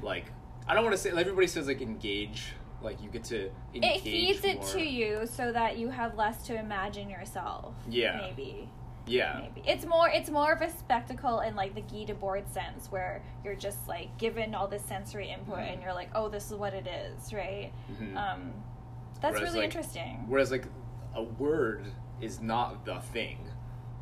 [0.03, 0.27] Like
[0.69, 4.03] i don't want to say everybody says like engage like you get to engage It
[4.03, 7.75] feeds it to you so that you have less to imagine yourself.
[7.89, 8.17] Yeah.
[8.21, 8.69] Maybe.
[9.07, 9.69] yeah Maybe.
[9.69, 13.55] It's more it's more of a spectacle in like the Guy Debord sense where you're
[13.55, 15.73] just like given all this sensory input Mhm.
[15.75, 17.71] and you're like, oh this is what it is, right?
[17.93, 18.17] Mhm.
[18.17, 18.53] Um
[19.21, 20.25] that's Whereas, really like, interesting.
[20.27, 20.67] whereas like
[21.15, 21.85] a word
[22.21, 23.39] is not the thing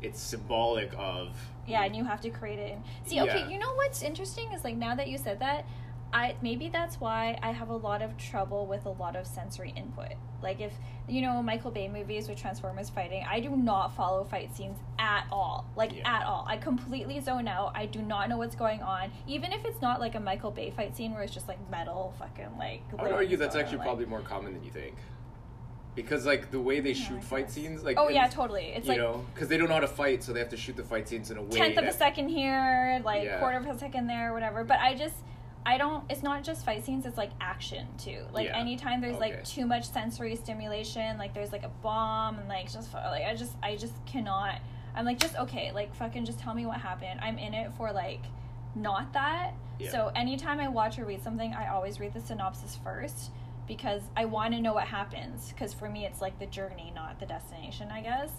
[0.01, 1.37] it's symbolic of
[1.67, 2.79] Yeah, and you have to create it.
[3.05, 3.25] See, Yeah.
[3.25, 5.65] okay, you know what's interesting is like now that you said that,
[6.13, 9.73] I maybe that's why I have a lot of trouble with a lot of sensory
[9.75, 10.13] input.
[10.41, 10.73] Like if
[11.07, 15.25] you know Michael Bay movies with Transformers fighting, I do not follow fight scenes at
[15.31, 15.65] all.
[15.75, 16.17] Like Yeah.
[16.19, 16.45] at all.
[16.47, 17.71] I completely zone out.
[17.75, 19.11] I do not know what's going on.
[19.27, 22.13] Even if it's not like a Michael Bay fight scene where it's just like metal
[22.19, 24.95] fucking like i would argue that's actually like- probably more common than you think
[25.95, 28.67] because like the way they Yeah, shoot fight scenes like Oh yeah, totally.
[28.75, 30.57] It's you like know because they don't know how to fight so they have to
[30.57, 33.39] shoot the fight scenes in a way tenth of a second here, like Yeah.
[33.39, 34.63] quarter of a second there, whatever.
[34.63, 35.15] But I just,
[35.65, 36.03] I don't.
[36.09, 37.05] It's not just fight scenes.
[37.05, 38.23] It's like action too.
[38.33, 38.57] Like Yeah.
[38.57, 39.31] anytime there's Okay.
[39.35, 43.35] like too much sensory stimulation, like there's like a bomb and like just like I
[43.35, 44.55] just I just cannot.
[44.95, 47.19] I'm like just okay, like fucking just tell me what happened.
[47.21, 48.21] I'm in it for like
[48.75, 49.53] not that.
[49.79, 49.91] Yeah.
[49.91, 53.31] So anytime I watch or read something, I always read the synopsis first
[53.67, 55.49] because I want to know what happens.
[55.49, 57.89] Because for me, it's like the journey, not the destination.
[57.91, 58.31] I guess.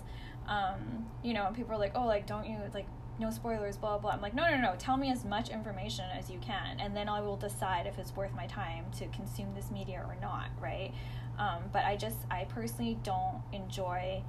[0.49, 2.87] Um, you know, and people are like, "Oh, like don't you like
[3.19, 4.11] no spoilers?" Blah blah.
[4.13, 4.75] I'm like, no, no, no.
[4.79, 8.15] Tell me as much information as you can, and then I will decide if it's
[8.17, 10.49] worth my time to consume this media or not.
[10.61, 10.93] Right?
[11.39, 14.23] Um, but I just, I personally don't enjoy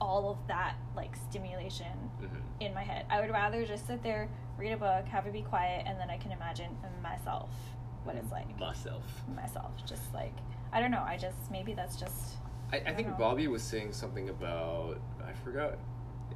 [0.00, 2.40] all of that like stimulation Mhm.
[2.60, 3.06] in my head.
[3.08, 6.10] I would rather just sit there, read a book, have it be quiet, and then
[6.10, 7.50] I can imagine myself
[8.04, 8.58] what it's like.
[8.58, 10.34] myself Myself, just like
[10.72, 11.02] I don't know.
[11.06, 12.36] I just maybe that's just
[12.72, 13.14] I, I don't think know.
[13.16, 15.74] Bobby was saying something about I forgot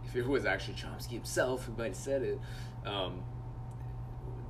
[0.05, 2.39] if it was actually Chomsky himself who might have said it.
[2.85, 3.23] Um,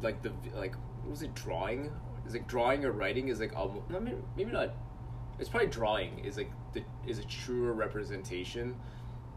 [0.02, 1.90] like the like what was it drawing?
[2.26, 4.74] Is like drawing or writing is like almost no, maybe, maybe not.
[5.38, 8.76] It's probably drawing is like the is a truer representation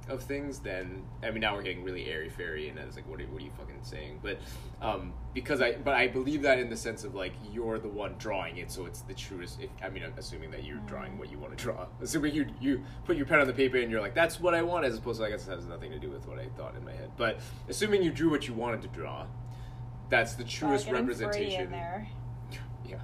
[0.09, 3.21] of things, then I mean now we're getting really airy fairy, and it's like what
[3.21, 4.19] are, what are you fucking saying?
[4.21, 4.39] But
[4.81, 8.15] um, because I but I believe that in the sense of like you're the one
[8.17, 9.59] drawing it, so it's the truest.
[9.61, 11.87] If, I mean, I'm assuming that you're drawing what you want to draw.
[12.01, 14.61] Assuming you you put your pen on the paper and you're like that's what I
[14.61, 16.75] want, as opposed to I guess it has nothing to do with what I thought
[16.75, 17.11] in my head.
[17.17, 19.25] But assuming you drew what you wanted to draw,
[20.09, 22.07] that's the truest free representation in there.
[22.85, 22.97] yeah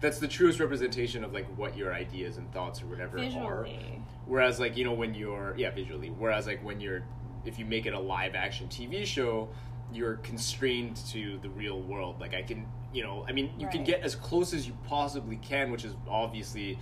[0.00, 4.02] that's the truest representation of like what your ideas and thoughts or whatever are Visually.
[4.28, 6.10] Whereas like you know when you're yeah visually.
[6.10, 7.02] Whereas like when you're
[7.44, 9.48] if you make it a live action tv show
[9.90, 12.20] you're constrained to the real world.
[12.20, 15.36] Like i can you know i mean you can get as close as you possibly
[15.36, 16.78] can which is obviously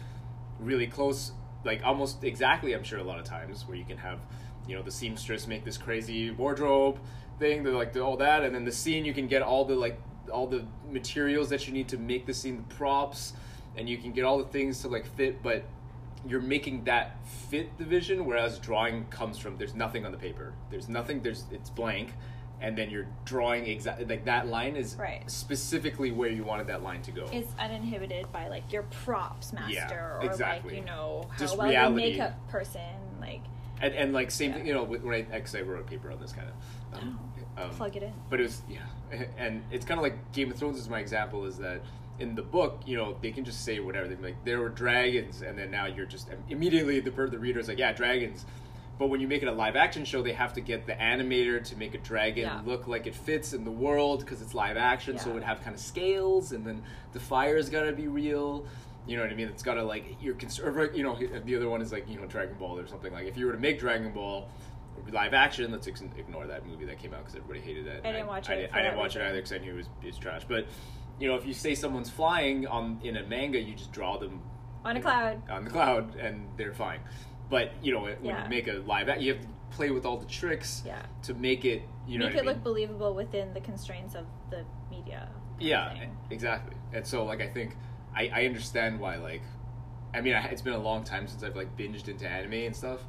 [0.61, 1.32] really close
[1.64, 4.20] like almost exactly i'm sure a lot of times where you can have
[4.68, 6.98] you know the seamstress make this crazy wardrobe
[7.38, 10.00] thing the like all that and then the scene you can get all the like
[10.32, 13.32] all the materials that you need to make the scene the props
[13.76, 15.64] and you can get all the things to like fit but
[16.29, 20.53] you're making that fit the vision whereas drawing comes from there's nothing on the paper
[20.71, 22.12] there's nothing there's it's blank
[22.61, 25.23] and then you're drawing exactly like that line is Right.
[25.31, 29.73] specifically where you wanted that line to go It's uninhibited by like your props master
[29.75, 30.71] Yeah, or exactly.
[30.75, 32.03] like you know how Just well reality.
[32.03, 32.81] your makeup person
[33.21, 33.43] like
[33.83, 34.57] and, and like same Yeah.
[34.57, 36.99] thing you know with- when I because I wrote a paper on this kind of
[37.03, 37.19] um,
[37.59, 38.12] um, plug it in.
[38.31, 38.79] but it was yeah
[39.39, 41.83] and it's kind of like game of thrones is my example is that
[42.18, 45.42] in the book you know they can just say whatever they're like there were dragons
[45.42, 48.46] and then now you're just immediately the the reader is like yeah dragons
[48.98, 51.62] but when you make it a live action show they have to get the animator
[51.62, 52.61] to make a dragon Yeah.
[52.64, 55.61] look like it fits in the world because it's live action so it would have
[55.62, 58.64] kind of scales and then the fire's got to be real
[59.09, 59.46] you know what I mean?
[59.46, 60.59] It's got to like you're cons-
[60.92, 63.37] you know the other one is like you know Dragon Ball or something like if
[63.37, 64.48] you were to make Dragon Ball
[65.12, 68.00] live action, let's ignore that movie that came out because everybody hated it.
[68.05, 69.76] I didn't watch I, it didn't- I didn't watch it either because I knew it
[69.76, 70.42] was, it was trash.
[70.48, 70.66] But
[71.18, 74.40] you know if you say someone's flying on in a manga, you just draw them
[74.85, 75.42] On a you know, cloud.
[75.50, 77.00] on the cloud and they're fine.
[77.48, 78.44] But you know when Yeah.
[78.44, 81.02] you make a live, act, you have to play with all the tricks Yeah.
[81.22, 81.83] to make it.
[82.07, 82.55] You know Make it I mean?
[82.55, 85.29] look believable within the constraints of the media.
[85.59, 86.16] Yeah, thing.
[86.31, 86.76] exactly.
[86.92, 87.76] And so, like, I think
[88.14, 89.42] I, I understand why, like,
[90.14, 92.76] I mean, I, it's been a long time since I've like binged into anime and
[92.76, 93.00] stuff,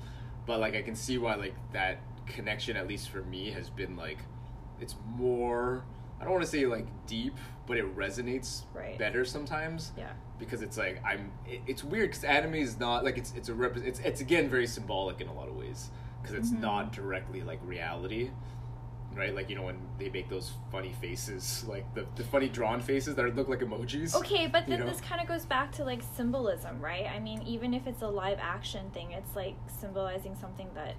[0.46, 3.96] but like, I can see why like that connection, at least for me, has been
[3.96, 4.20] like,
[4.82, 5.84] it's more.
[6.20, 7.36] I don't want to say like deep,
[7.68, 8.98] but it resonates Right.
[8.98, 10.14] better sometimes Yeah.
[10.40, 11.32] because it's like I'm.
[11.46, 13.78] It, it's weird because anime is not like it's it's a rep.
[13.78, 15.90] It's it's again very symbolic in a lot of ways
[16.22, 16.62] because it's Mhm.
[16.62, 18.32] not directly like reality,
[19.16, 19.36] right?
[19.36, 23.16] Like you know when they make those funny faces, like the, the funny drawn faces
[23.16, 24.16] that look like emojis.
[24.16, 24.92] Okay, but you then know?
[24.92, 27.06] this kind of goes back to like symbolism, right?
[27.06, 30.96] I mean, even if it's a live action thing, it's like symbolizing something that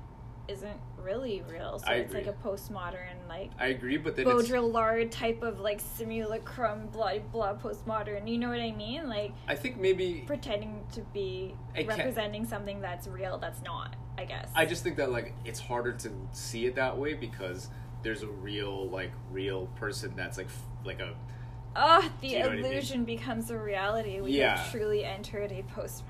[0.48, 1.78] isn't really real.
[1.78, 5.60] So I it's like a postmodern, like I agree, but then it's, Baudrillard type of
[5.60, 8.28] like simulacrum, blah blah, postmodern.
[8.28, 9.08] You know what I mean?
[9.08, 13.96] Like I think maybe pretending to be I representing something that's real that's not.
[14.16, 14.50] I guess.
[14.54, 17.68] I just think that like it's harder to see it that way because
[18.02, 20.48] there's a real like real person that's like
[20.84, 21.14] like a
[21.76, 22.64] Oh, the you know what I mean?
[22.64, 24.20] illusion becomes a reality.
[24.20, 24.56] We Yeah.
[24.56, 26.02] have truly entered a postmodern.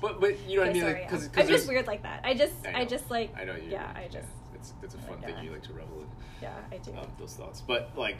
[0.00, 1.10] But but you know what I mean sorry, like yeah.
[1.10, 2.20] because I'm just weird like that.
[2.24, 4.98] I just, I I, just like, I know you yeah, I just, it's it's a
[4.98, 5.44] fun like thing that.
[5.44, 6.06] you like to revel in.
[6.42, 6.92] yeah, I do.
[6.92, 7.60] um, those thoughts.
[7.60, 8.16] But like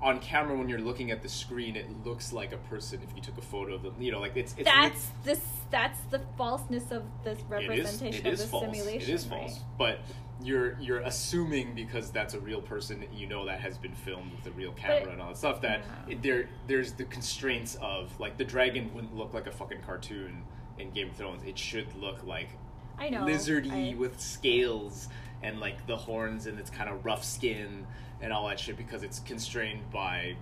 [0.00, 3.22] on camera, when you're looking at the screen, it looks like a person if you
[3.22, 3.94] took a photo of them.
[4.00, 5.40] You know, like it's, it's that's this.
[5.70, 8.64] That's the falseness of this representation it is of the false.
[8.64, 9.10] simulation.
[9.10, 9.62] It is false, right?
[9.78, 10.00] but
[10.42, 14.46] you're you're assuming because that's a real person, you know that has been filmed with
[14.46, 15.60] a real camera and all that stuff.
[15.60, 16.12] That Yeah.
[16.14, 20.42] it, there there's the constraints of like the dragon wouldn't look like a fucking cartoon
[20.82, 21.42] in Game of Thrones.
[21.44, 22.50] It should look like
[22.98, 23.22] I know.
[23.22, 25.08] lizardy I- with scales
[25.42, 27.86] and like the horns and its kind of rough skin
[28.20, 30.36] and all that shit because it's constrained by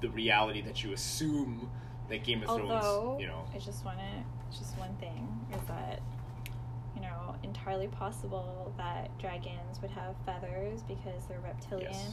[0.00, 1.70] the reality that you assume
[2.08, 3.44] that Game of Although, Thrones, you know.
[3.54, 6.00] I just want to, just one thing is that,
[6.96, 11.92] you know, entirely possible that dragons would have feathers because they're reptilian.
[11.92, 12.12] Yes.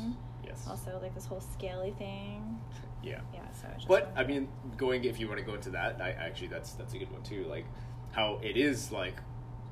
[0.70, 2.60] Also, like this whole scaly thing.
[3.04, 3.22] Yeah.
[3.34, 3.42] Yeah.
[3.62, 3.68] So.
[3.68, 6.72] I But I mean, going if you want to go into that, I actually that's
[6.74, 7.46] that's a good one too.
[7.50, 7.66] Like
[8.12, 9.16] how it is like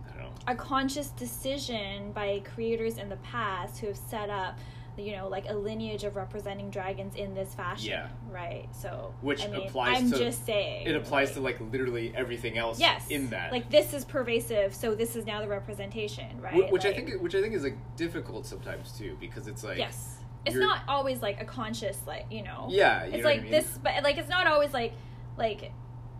[0.07, 0.31] I don't know.
[0.47, 4.57] a conscious decision by creators in the past who have set up
[4.97, 8.07] you know like a lineage of representing dragons in this fashion Yeah.
[8.31, 11.71] right so Which I mean, applies i'm to- just saying It applies like, to like
[11.73, 13.51] literally everything else yes in that.
[13.51, 17.21] like this is pervasive so this is now the representation right Wh- which I think
[17.21, 21.21] which I think is like difficult sometimes too because it's like yes it's not always
[21.21, 23.51] like a conscious like you know Yeah, you it's know what I like mean?
[23.51, 24.93] this but like it's not always like
[25.37, 25.71] like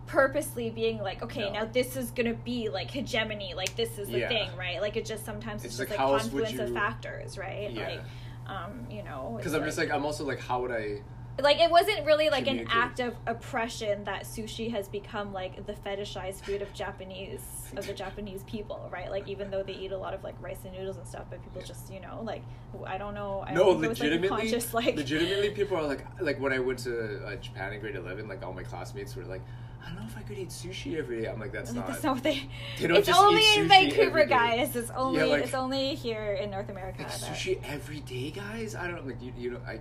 [0.06, 1.52] purposely being like okay No.
[1.52, 4.28] now this is gonna be like hegemony like this is the Yeah.
[4.28, 7.36] thing right like it just sometimes It's it's, like, just like would confluence of factors
[7.38, 7.86] right Yeah.
[7.88, 8.00] like
[8.46, 11.02] um you know because I'm just like I'm also like how would I
[11.40, 15.74] like it wasn't really like an act of oppression that sushi has become like the
[15.74, 17.42] fetishized food of Japanese
[17.76, 19.10] of the Japanese people, right?
[19.10, 21.42] Like even though they eat a lot of like rice and noodles and stuff, but
[21.42, 22.42] people just you know like
[22.86, 23.44] I don't know.
[23.46, 26.58] I no, don't was, like, legitimately, conscious like legitimately, people are like, like when I
[26.58, 29.42] went to uh, Japan in grade eleven, like all my classmates were like,
[29.86, 31.28] I don't know if I could eat sushi every day.
[31.28, 31.86] I'm like, that's not.
[31.86, 32.48] That's not what they.
[32.78, 34.74] They it's only in Vancouver, guys.
[34.74, 37.02] It's only like- it's only here in North America.
[37.02, 38.74] like sushi every day, guys.
[38.74, 39.32] I don't know like you.
[39.36, 39.80] You know, I.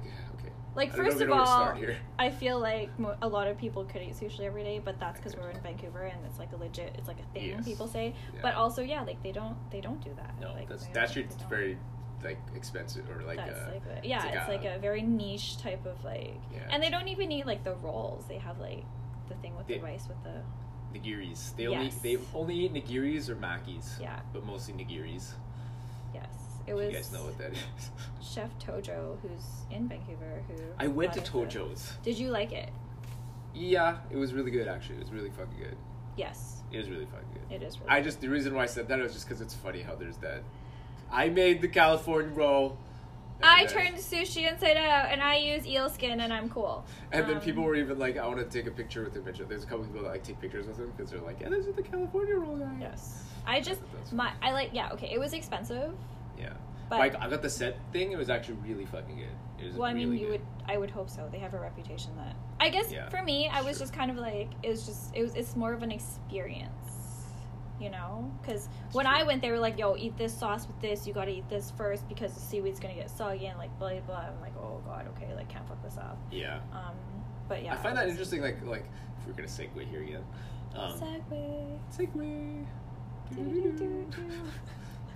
[0.75, 1.95] Like first of know where to all.
[2.19, 5.17] I feel like mo- a lot of people could eat sushi every day, but that's
[5.19, 7.65] because we're in Vancouver and it's like a legit, it's like a thing Yes.
[7.65, 8.13] people say.
[8.33, 8.39] Yeah.
[8.41, 10.35] But also, yeah, like they don't they don't do that.
[10.41, 11.49] No, like, that's they that don't- shit's they don't.
[11.49, 11.77] very
[12.23, 14.79] like expensive or like That's uh, like a, yeah, it's it's, like like, a- a,
[14.79, 16.59] very niche type of like, Yeah.
[16.71, 18.25] and they don't even eat like the rolls.
[18.27, 18.83] They have like
[19.29, 20.41] the thing with They- the rice with the
[20.97, 21.55] nigiris.
[21.55, 21.95] They only Yes.
[21.99, 23.99] they only eat nigiris or makis.
[24.01, 24.19] Yeah.
[24.33, 25.33] but mostly nigiris.
[26.67, 27.60] It was you guys know what that is.
[28.34, 31.93] Chef Tojo, who's in Vancouver, who I went to brought us the- Tojo's.
[32.04, 32.69] Did you like it?
[33.54, 34.67] Yeah, it was really good.
[34.67, 35.78] Actually, it was really fucking good.
[36.17, 37.62] Yes, It was really fucking good.
[37.62, 37.78] it is.
[37.80, 39.95] Really I just the reason why I said that was just because it's funny how
[39.95, 40.41] there's that.
[41.12, 42.78] I made the California roll.
[43.41, 46.86] and I then- turned sushi inside out, and I use eel skin, and I'm cool.
[47.12, 49.23] And then Um, people were even like, "I want to take a picture with him."
[49.25, 49.45] Mitchell.
[49.45, 51.65] There's a couple people that like take pictures with him because they're like, "Yeah, this
[51.67, 55.12] is the California roll guy." Yes, I just That's- my I like yeah okay.
[55.13, 55.93] It was expensive,
[56.37, 56.53] Yeah.
[56.89, 58.11] but like I got the set thing.
[58.11, 59.63] It was actually really fucking good.
[59.63, 60.29] It was well, I mean, you good.
[60.31, 61.27] would I would hope so.
[61.31, 63.85] They have a reputation that I guess Yeah, for me, I was sure.
[63.85, 67.25] just kind of like it was just it was it's more of an experience,
[67.79, 68.31] you know?
[68.41, 69.15] Because when true.
[69.15, 71.05] I went, they were like, "Yo, eat this sauce with this.
[71.07, 73.89] You got to eat this first because the seaweed's gonna get soggy and like blah
[73.91, 74.17] blah." blah.
[74.35, 76.59] I'm like, "Oh God, okay, like can't fuck this up." Yeah.
[76.73, 76.95] Um,
[77.47, 78.41] but yeah, I find that interesting.
[78.41, 78.85] Like, like
[79.19, 80.23] if we're gonna segue here again.
[80.75, 81.79] Um, Segway.
[81.95, 82.65] segue.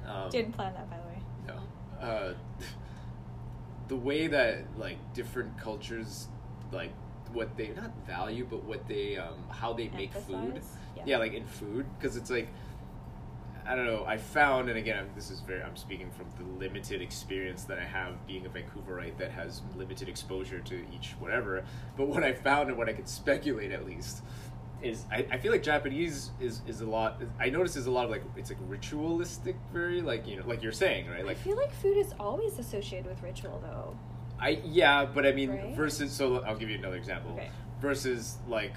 [0.09, 1.21] Um, Didn't plan that, by the way.
[1.47, 2.07] No.
[2.07, 2.33] Uh,
[3.87, 6.27] the way that like different cultures,
[6.71, 6.91] like
[7.33, 10.61] what they not value, but what they um, how they make food.
[10.95, 11.03] Yeah.
[11.05, 11.17] Yeah.
[11.17, 12.49] like in food, because it's like
[13.69, 14.03] I don't know.
[14.07, 15.61] I found, and again, I'm, this is very.
[15.61, 20.09] I'm speaking from the limited experience that I have being a Vancouverite that has limited
[20.09, 21.63] exposure to each whatever.
[21.95, 24.23] But what I found, and what I could speculate at least,
[24.81, 27.21] is I, I feel like Japanese is is a lot.
[27.39, 30.63] I notice is a lot of like it's like ritualistic, very like you know, like
[30.63, 31.25] you're saying, right?
[31.25, 33.97] Like I feel like food is always associated with ritual, though.
[34.39, 35.75] I yeah, but I mean Right?
[35.75, 36.11] versus.
[36.11, 37.33] So I'll give you another example.
[37.33, 37.49] Okay.
[37.81, 38.73] Versus like,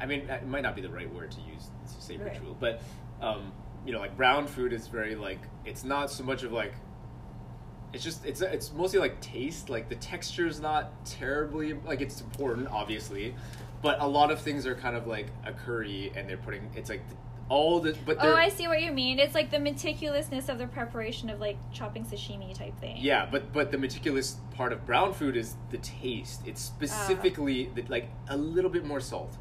[0.00, 2.32] I mean, it might not be the right word to use to say Right.
[2.32, 2.82] ritual, but
[3.20, 3.52] um,
[3.86, 6.72] you know, like brown food is very like it's not so much of like.
[7.92, 9.68] It's just it's it's mostly like taste.
[9.70, 13.36] Like the texture is not terribly like it's important, obviously,
[13.84, 16.88] but a lot of things are kind of like a curry, and they're putting it's
[16.88, 17.02] like
[17.50, 19.18] all the but Oh, I see what you mean.
[19.18, 22.96] It's like the meticulousness of the preparation of like chopping sashimi type thing.
[22.98, 26.40] Yeah, but but the meticulous part of brown food is the taste.
[26.46, 26.74] It's ah.
[26.74, 29.36] specifically the, like a little bit more salt.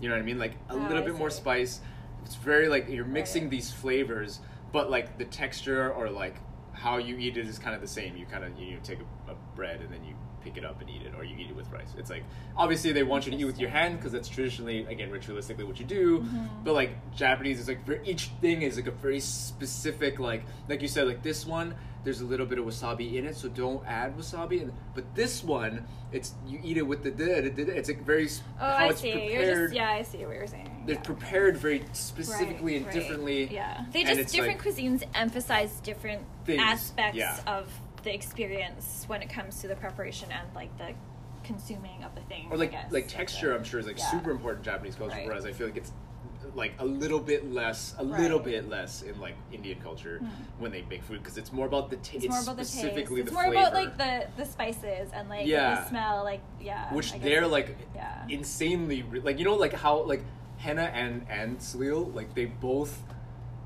[0.00, 0.38] You know what I mean?
[0.38, 1.80] Like a Oh, little I bit more spice.
[2.24, 3.50] It's very like you're mixing Right.
[3.50, 4.38] these flavors,
[4.70, 6.36] but like the texture or like
[6.72, 8.16] how you eat it is kind of the same.
[8.16, 10.80] You kind of you know, take a, a bread and then you pick it up
[10.80, 11.94] and eat it, or you eat it with rice.
[11.98, 12.24] It's like
[12.56, 15.78] obviously they want you to eat with your hand because that's traditionally again ritualistically what
[15.80, 16.20] you do.
[16.20, 16.48] Mhm.
[16.64, 20.82] But like Japanese is like for each thing is like a very specific like like
[20.82, 21.74] you said like this one
[22.04, 25.42] there's a little bit of wasabi in it so don't add wasabi and but this
[25.42, 27.10] one it's you eat it with the
[27.76, 28.28] it's like very
[28.60, 29.10] Oh, how I it's see.
[29.12, 30.84] prepared You're just yeah, I see what you're saying.
[30.86, 31.00] they're yeah.
[31.02, 32.94] prepared very specifically Right, and right.
[32.94, 37.40] differently Yeah, they just different like- cuisines emphasize different Things, aspects yeah.
[37.46, 37.68] of
[38.08, 40.94] the experience when it comes to the preparation and like the
[41.44, 42.46] consuming of the thing.
[42.50, 44.10] or I like guess, like texture the- I'm sure is like yeah.
[44.10, 45.26] super important in Japanese culture Right.
[45.26, 45.92] whereas I feel like it's
[46.54, 48.20] like a little bit less a Right.
[48.22, 50.26] little bit less in like Indian culture Hmm.
[50.58, 52.78] when they make food because it's more about the taste It's more about the taste.
[52.78, 55.74] specifically It's the more flavor about like the the spices and like Yeah.
[55.82, 56.24] the smell.
[56.24, 58.24] Like yeah, which I they're like yeah.
[58.28, 60.22] insanely re- like you know like how like
[60.58, 63.02] Hannah and and Salil like they both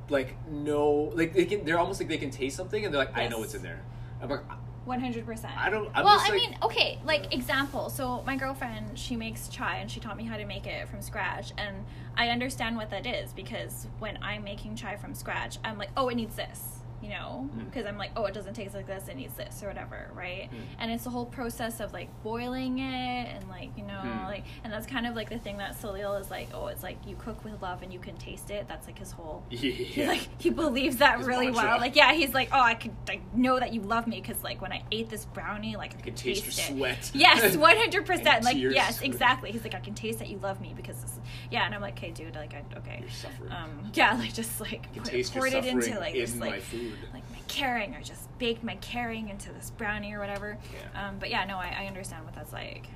[0.08, 3.16] like know like they can they're almost like they can taste something and they're like
[3.16, 3.80] I know what's in there.
[4.22, 4.40] I'm like
[4.84, 5.52] One hundred percent.
[5.56, 7.38] I don't- I'm well, I like- mean, okay, like Yeah.
[7.38, 7.88] example.
[7.88, 11.00] So my girlfriend, she makes chai, and she taught me how to make it from
[11.02, 11.84] scratch, and
[12.16, 16.08] I understand what that is because when I'm making chai from scratch, I'm like, oh,
[16.08, 17.64] it needs this, you know, Mm.
[17.66, 20.48] because I'm like, oh, it doesn't taste like this, it needs this or whatever, right?
[20.52, 20.56] Mm.
[20.78, 24.24] And it's the whole process of like boiling it and like you know, Mm.
[24.26, 26.98] like, and that's kind of like the thing that Salil is like, oh, it's like
[27.06, 28.66] you cook with love and you can taste it.
[28.68, 30.08] That's like his whole yeah.
[30.08, 31.64] like he believes that His really mantra.
[31.70, 31.78] well.
[31.80, 34.60] Like yeah, he's like, oh, I could like know that you love me because like
[34.62, 36.78] when I ate this brownie, like I, I could can taste your it.
[36.78, 37.10] sweat.
[37.14, 38.28] Yes, one hundred percent.
[38.28, 38.74] And Like tears.
[38.74, 39.50] yes, exactly.
[39.50, 41.18] He's like, I can taste that you love me because this,
[41.50, 43.04] yeah, and I'm like, okay, dude, like I okay,
[43.50, 46.34] um, yeah, like just like I can taste your poured it into like in this
[46.36, 46.91] my like food.
[47.12, 50.58] Like my caring or just baked my caring into this brownie or whatever.
[50.94, 51.08] Yeah.
[51.08, 52.86] Um, but yeah, no, I, I understand what that's like.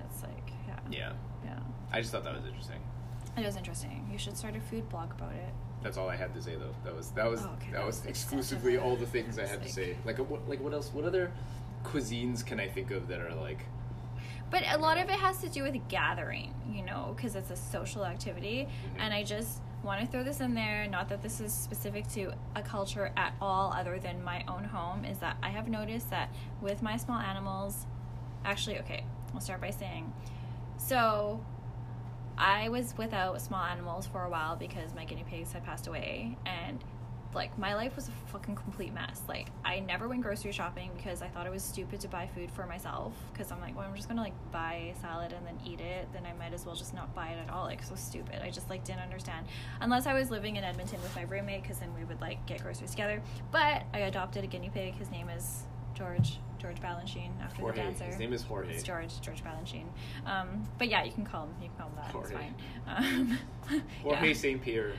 [0.00, 0.78] That's like, yeah.
[0.90, 1.12] Yeah.
[1.44, 1.58] Yeah.
[1.92, 2.80] I just thought that was interesting.
[3.36, 4.08] It was interesting.
[4.10, 5.52] You should start a food blog about it.
[5.82, 6.74] That's all I had to say though.
[6.84, 7.72] That was that was Oh, okay.
[7.72, 9.96] that was It's exclusively all the things I had to say.
[10.04, 10.90] Like what like what else?
[10.92, 11.30] What other
[11.84, 13.60] cuisines can I think of that are like
[14.50, 17.56] But a lot of it has to do with gathering, you know, because it's a
[17.56, 18.66] social activity.
[18.66, 19.00] Mhm.
[19.00, 20.86] And I just want to throw this in there.
[20.88, 25.04] Not that this is specific to a culture at all, other than my own home,
[25.04, 26.28] is that I have noticed that
[26.60, 27.86] with my small animals,
[28.44, 30.12] actually, okay, I'll start by saying,
[30.76, 31.40] so
[32.36, 36.36] I was without small animals for a while because my guinea pigs had passed away
[36.44, 36.82] and
[37.36, 39.22] like my life was a fucking complete mess.
[39.28, 42.50] Like I never went grocery shopping because I thought it was stupid to buy food
[42.50, 45.80] for myself because I'm like, well, I'm just gonna like buy salad and then eat
[45.80, 46.08] it.
[46.12, 47.64] Then I might as well just not buy it at all.
[47.64, 48.40] Like so stupid.
[48.42, 49.46] I just like didn't understand
[49.80, 52.62] unless I was living in Edmonton with my roommate because then we would like get
[52.62, 53.22] groceries together.
[53.52, 54.94] But I adopted a guinea pig.
[54.94, 55.62] His name is
[55.94, 56.38] George.
[56.58, 57.76] George Balanchine after Jorge.
[57.76, 58.04] the dancer.
[58.04, 58.74] His name is Jorge.
[58.74, 59.86] It's George, George Balanchine.
[60.24, 61.54] Um, but yeah, you can call him.
[61.60, 62.10] You can call him that.
[62.10, 62.34] Jorge.
[62.34, 62.42] It's
[62.88, 63.38] fine.
[63.68, 64.32] Um, Jorge yeah.
[64.32, 64.62] St.
[64.62, 64.92] Pierre.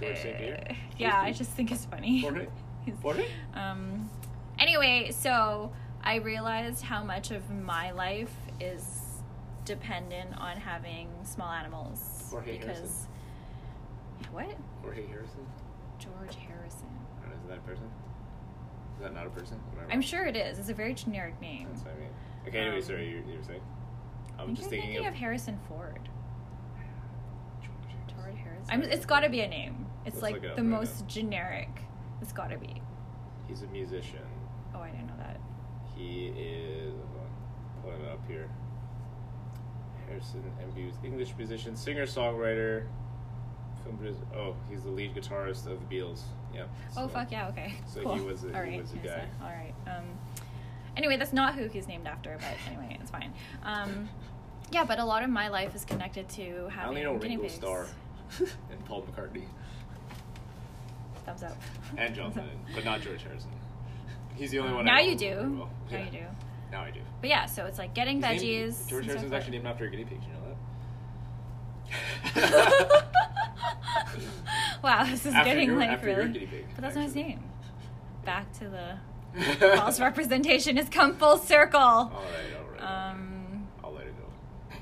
[0.00, 0.38] George St.
[0.38, 0.66] Pierre?
[0.70, 2.20] Uh, yeah, I just think it's funny.
[2.20, 2.46] Jorge?
[3.54, 4.10] Um,
[4.58, 5.72] anyway, so
[6.02, 8.84] I realized how much of my life is
[9.64, 13.08] dependent on having small animals Jorge because Harrison?
[14.32, 15.46] what Jorge Harrison?
[15.98, 16.88] George Harrison.
[17.22, 17.90] Know, is that a person?
[18.96, 19.58] Is that not a person?
[19.88, 20.58] I I'm sure it is.
[20.58, 21.68] It's a very generic name.
[21.72, 22.10] That's what I mean.
[22.46, 23.62] Okay, anyway, Um, sorry, you, you were saying?
[24.38, 26.08] I'm think just thinking, thinking of, of Harrison Ford.
[27.62, 28.66] George George Harrison.
[28.68, 29.83] I'm, it's got to be a name.
[30.06, 31.06] It's Let's like look it up the right most now.
[31.08, 31.68] generic.
[32.20, 32.80] It's got to be.
[33.48, 34.20] He's a musician.
[34.74, 35.40] Oh, I didn't know that.
[35.96, 36.94] He is.
[37.82, 38.48] Pulling it up here.
[40.08, 40.42] Harrison
[40.74, 42.86] MBE, English musician, singer, songwriter.
[43.82, 44.20] Film producer.
[44.34, 46.20] Oh, he's the lead guitarist of the Beatles.
[46.54, 46.68] Yep.
[46.96, 47.74] Oh fuck yeah, okay.
[47.86, 48.14] so cool.
[48.14, 49.26] he was a- he was a guy.
[49.42, 49.74] All right.
[49.86, 50.04] Um,
[50.96, 53.32] anyway, that's not who he's named after, but anyway, it's fine.
[53.64, 54.08] Um,
[54.70, 56.78] yeah, but a lot of my life is connected to having.
[56.78, 57.48] I only know Ringo.
[57.48, 57.86] Starr
[58.38, 59.44] and Paul McCartney
[61.26, 61.56] Thumbs up.
[61.96, 63.50] and John Lennon, but not George Harrison.
[64.36, 64.84] He's the only one.
[64.84, 65.34] Now I you do.
[65.58, 65.70] well.
[65.90, 66.24] Now Yeah, you do.
[66.72, 67.00] Now I do.
[67.20, 68.88] But yeah, so it's like getting His name- veggies.
[68.88, 70.18] George Harrison's so actually named after a guinea pig.
[70.22, 70.40] You know
[72.34, 73.04] that?
[74.82, 76.32] wow, this is After getting your- like after your really.
[76.32, 77.40] guinea pig, but that's not his name.
[78.24, 78.96] Back to the
[79.76, 81.80] false representation has come full circle.
[81.80, 83.10] All right, all right.
[83.10, 84.74] Um, I'll let it go.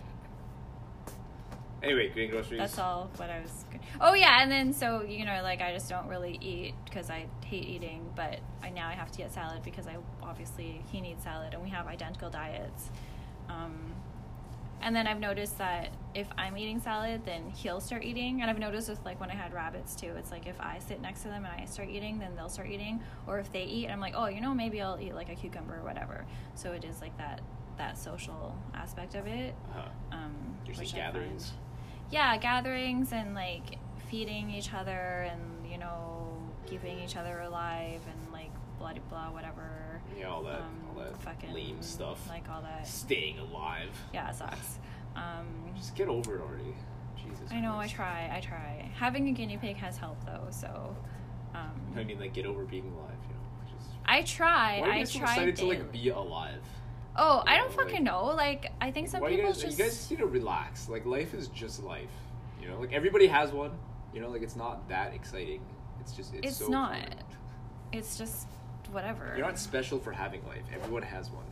[1.83, 2.61] Anyway, getting groceries.
[2.61, 3.65] That's all what I was.
[4.01, 7.27] Oh yeah, and then so you know, like I just don't really eat because I
[7.45, 11.25] hate eating, but I now I have to get salad because I obviously he needs
[11.25, 12.91] salad, and we have identical diets.
[13.49, 13.95] Um,
[14.83, 18.43] and then I've noticed that if I'm eating salad, then he'll start eating.
[18.43, 21.01] And I've noticed with like when I had rabbits too, it's like if I sit
[21.01, 23.01] next to them and I start eating, then they'll start eating.
[23.29, 25.79] Or if they eat, I'm like, oh, you know, maybe I'll eat like a cucumber
[25.79, 26.25] or whatever.
[26.57, 27.41] So it is like that
[27.79, 29.55] that social aspect of it.
[29.71, 29.89] Uh-huh.
[30.11, 30.35] Um,
[30.69, 31.53] I find- gatherings.
[32.13, 36.29] Yeah gatherings and like feeding each other and you know
[36.67, 41.21] keeping each other alive and like blah blah whatever Yeah, all that, um, all that
[41.23, 42.29] fucking lame stuff.
[42.29, 43.91] like all that Staying alive.
[44.13, 44.79] yeah it sucks
[45.17, 45.47] um
[45.77, 46.75] Just get over it already.
[47.17, 47.51] Jesus.
[47.51, 50.95] i know i try i try having a guinea pig has helped though so
[51.55, 53.19] um I mean, like, get over being alive.
[53.29, 53.91] You know, I just.
[54.07, 56.63] i try Why are you i so excited to like be alive?
[57.17, 59.63] Oh i don't fucking like- know like i think some Why you people guys?
[59.63, 60.89] just You guys need to relax.
[60.89, 62.11] Like, life is just life.
[62.61, 63.73] You know, like everybody has one.
[64.15, 65.61] You know, like it's not that exciting.
[66.01, 66.95] It's just it's, It's so not.
[66.95, 67.21] important.
[67.93, 68.47] it's just
[68.91, 70.63] whatever You're not special for having life.
[70.75, 71.45] Everyone has one.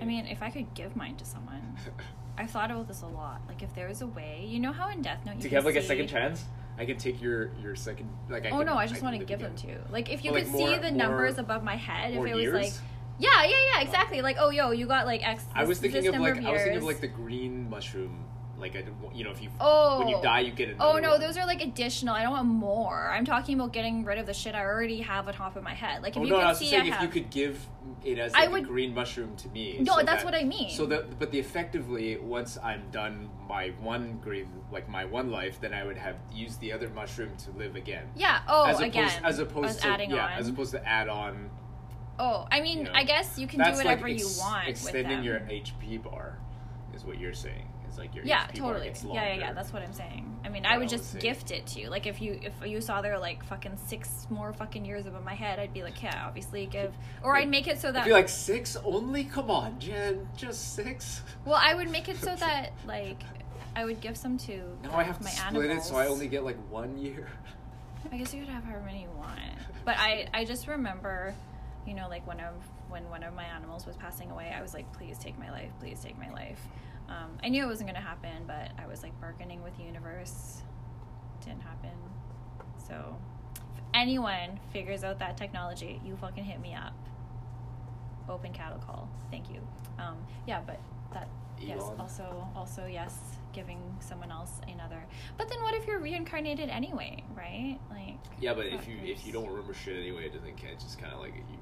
[0.00, 1.62] i mean if i could give mine to someone
[2.38, 3.42] I've thought about this a lot.
[3.48, 5.66] Like, if there was a way, you know how in Death Note you you have
[5.66, 6.44] like a second chance?
[6.78, 8.08] I can take your your second.
[8.30, 9.78] Like, I Oh can, no, I just can want to give them to you.
[9.90, 12.24] Like, if you Well, could like, more- see the more- numbers above my head, if
[12.24, 12.54] it was years?
[12.54, 12.72] like,
[13.20, 14.22] yeah, yeah, yeah, exactly.
[14.22, 15.44] Like, oh, yo, you got like X.
[15.54, 18.24] I was thinking of like of I was thinking of like the green mushroom.
[18.58, 18.82] Like a,
[19.14, 20.00] you know, if you Oh.
[20.00, 20.22] when you oh.
[20.22, 20.90] die, you get another.
[20.90, 21.20] Oh no, one.
[21.22, 22.14] those are like additional.
[22.14, 23.10] I don't want more.
[23.10, 25.72] I'm talking about getting rid of the shit I already have on top of my
[25.72, 26.02] head.
[26.02, 27.02] Like if oh you no, could I was see, saying I if have.
[27.04, 27.66] you could give
[28.04, 29.78] it as I like would- a green mushroom to me.
[29.80, 30.68] No, so that's that- what I mean.
[30.68, 35.58] So that, but the effectively, once I'm done my one green, like my one life,
[35.58, 38.08] then I would have used the other mushroom to live again.
[38.14, 38.42] yeah.
[38.46, 39.24] Oh, as opposed, again.
[39.24, 40.32] as opposed to adding yeah, on.
[40.32, 41.48] as opposed to add on.
[42.20, 42.90] Oh, I mean, you know.
[42.94, 46.38] I guess you can do whatever like ex- you want Extending your HP bar
[46.94, 47.66] is what you're saying.
[47.88, 48.92] It's like your yeah, HP bar totally.
[49.12, 49.52] Yeah, yeah, yeah.
[49.52, 50.38] That's what I'm saying.
[50.44, 51.90] I mean, I would just gift it to you.
[51.90, 55.34] Like if you if you saw there like fucking six more fucking years above my
[55.34, 56.94] head, I'd be like, yeah, obviously give.
[57.22, 59.24] Or I'd make it so that I'd be like six only.
[59.24, 61.22] Come on, Jen, just six.
[61.44, 63.22] Well, I would make it so that like
[63.74, 65.86] I would give some to Now I have to my split animals.
[65.86, 67.28] it, so I only get like one year.
[68.12, 69.38] I guess you could have however many you want.
[69.84, 71.34] But I, I just remember,
[71.86, 72.54] you know, like when of
[72.88, 75.70] when one of my animals was passing away, I was like, please take my life,
[75.80, 76.60] please take my life.
[77.08, 80.62] Um, I knew it wasn't gonna happen, but I was like bargaining with the universe.
[81.44, 81.90] Didn't happen.
[82.86, 83.16] So,
[83.76, 86.94] if anyone figures out that technology, you fucking hit me up.
[88.28, 89.08] Open cattle call.
[89.30, 89.60] Thank you.
[89.98, 90.16] Um,
[90.46, 90.80] yeah, but
[91.12, 91.28] that
[91.58, 93.16] yes, also also yes,
[93.52, 95.04] giving someone else another.
[95.36, 97.78] But then what if you're reincarnated anyway, right?
[97.90, 100.62] Like Yeah, but if you if you don't remember shit anyway, it doesn't.
[100.72, 101.58] It's just kind of like you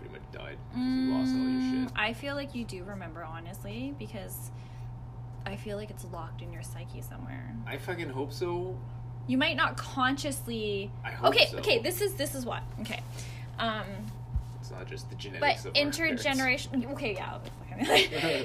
[0.00, 1.92] pretty much died because you lost all your Mm, shit.
[1.96, 4.50] I feel like you do remember honestly because
[5.46, 7.54] I feel like it's locked in your psyche somewhere.
[7.66, 8.76] I fucking hope so.
[9.26, 10.90] You might not consciously.
[11.04, 11.58] I hope okay, so.
[11.58, 11.78] okay.
[11.78, 12.62] This is this is what.
[12.80, 13.00] Okay,
[13.58, 13.84] um,
[14.60, 16.24] It's not just the but genetics of our parents.
[16.24, 16.92] intergeneration.
[16.92, 17.38] Okay, yeah,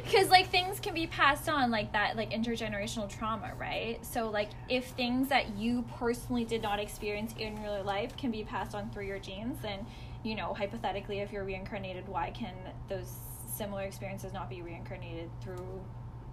[0.04, 3.98] because like things can be passed on like that, like intergenerational trauma, right?
[4.06, 8.44] So like if things that you personally did not experience in your life can be
[8.44, 9.86] passed on through your genes, then
[10.26, 12.56] you know hypothetically, if you're reincarnated, why can
[12.90, 13.12] those
[13.56, 15.82] similar experiences not be reincarnated through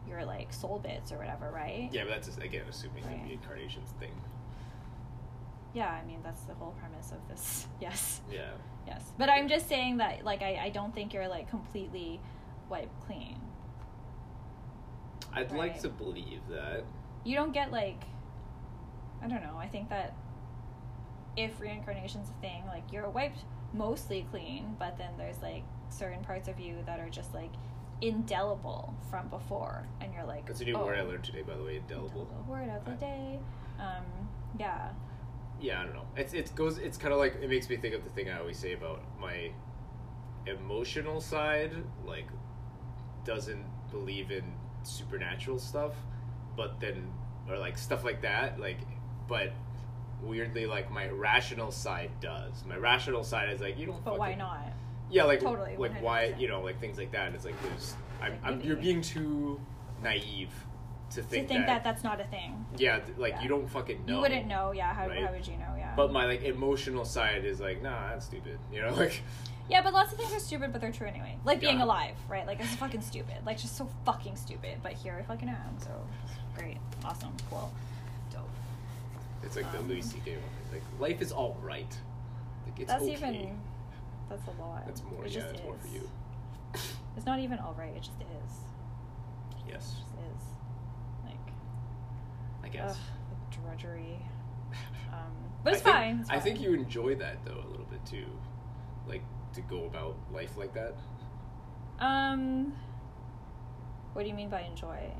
[0.08, 1.88] your like soul bits or whatever, right?
[1.92, 3.22] Yeah, but that's just, again assuming Right.
[3.22, 4.12] the reincarnations thing.
[5.74, 7.66] Yeah, I mean that's the whole premise of this.
[7.80, 8.20] Yes.
[8.30, 8.50] Yeah.
[8.86, 12.20] Yes, but I'm just saying that like I, I don't think you're like completely
[12.68, 13.38] wiped clean.
[15.34, 16.84] I'd like to believe that.
[17.24, 18.02] You don't get like
[19.22, 19.56] I don't know.
[19.56, 20.14] I think that
[21.36, 26.48] if reincarnation's a thing, like you're wiped mostly clean, but then there's like certain parts
[26.48, 27.52] of you that are just like
[28.00, 31.56] indelible from before, and you're like That's a new oh, word I learned today, by
[31.56, 31.76] the way.
[31.76, 32.28] Indelible.
[32.48, 33.38] Word of the day.
[33.78, 34.04] Um,
[34.58, 34.90] yeah.
[35.60, 36.06] Yeah, I don't know.
[36.16, 36.78] It's it goes.
[36.78, 39.02] It's kind of like it makes me think of the thing I always say about
[39.20, 39.52] my
[40.46, 41.72] emotional side.
[42.04, 42.26] Like,
[43.24, 44.44] doesn't believe in
[44.82, 45.94] supernatural stuff,
[46.56, 47.12] but then
[47.48, 48.58] or like stuff like that.
[48.58, 48.80] Like,
[49.28, 49.52] but
[50.22, 52.64] weirdly, like my rational side does.
[52.68, 54.04] My rational side is like you don't.
[54.04, 54.72] But why not?
[55.10, 56.40] Yeah, like Totally, like why 100%.
[56.40, 57.34] you know like things like that.
[57.34, 59.60] It's like there's I'm, I'm you're being too
[60.02, 60.48] naive
[61.10, 62.64] to think, To think, think that, that's not a thing.
[62.78, 63.42] yeah like Yeah.
[63.42, 64.14] you don't fucking know.
[64.14, 64.72] You wouldn't know.
[64.72, 64.94] Yeah.
[64.94, 65.22] How, right?
[65.26, 65.74] how would you know?
[65.76, 65.92] Yeah.
[65.96, 68.58] But my like emotional side is like nah that's stupid.
[68.72, 69.20] You know like
[69.68, 71.36] Yeah, but lots of things are stupid, but they're true anyway.
[71.44, 71.84] Like being Yeah.
[71.84, 72.46] alive, right?
[72.46, 73.36] Like it's fucking stupid.
[73.44, 74.78] Like just so fucking stupid.
[74.82, 75.78] But here I fucking am.
[75.78, 75.90] So
[76.56, 77.70] great, awesome, cool.
[79.42, 80.32] It's like the Um, Louis C.K.
[80.36, 80.42] one.
[80.72, 81.92] Like life is all right.
[82.66, 83.12] Like it's that's okay.
[83.12, 83.60] even.
[84.28, 84.86] That's a lot.
[84.86, 85.24] That's more.
[85.26, 86.08] It yeah, more for you.
[87.16, 87.90] It's not even all right.
[87.94, 88.52] It just is.
[89.50, 90.44] It Yes, just is.
[91.26, 91.36] Like,
[92.64, 92.92] I guess.
[92.92, 92.96] ugh,
[93.50, 94.18] the drudgery.
[95.12, 95.30] Um,
[95.62, 96.20] but it's I think, fine.
[96.20, 98.24] It's I think you enjoy that though a little bit too,
[99.06, 99.22] like
[99.52, 100.94] to go about life like that.
[101.98, 102.72] Um.
[104.14, 105.10] What do you mean by enjoy?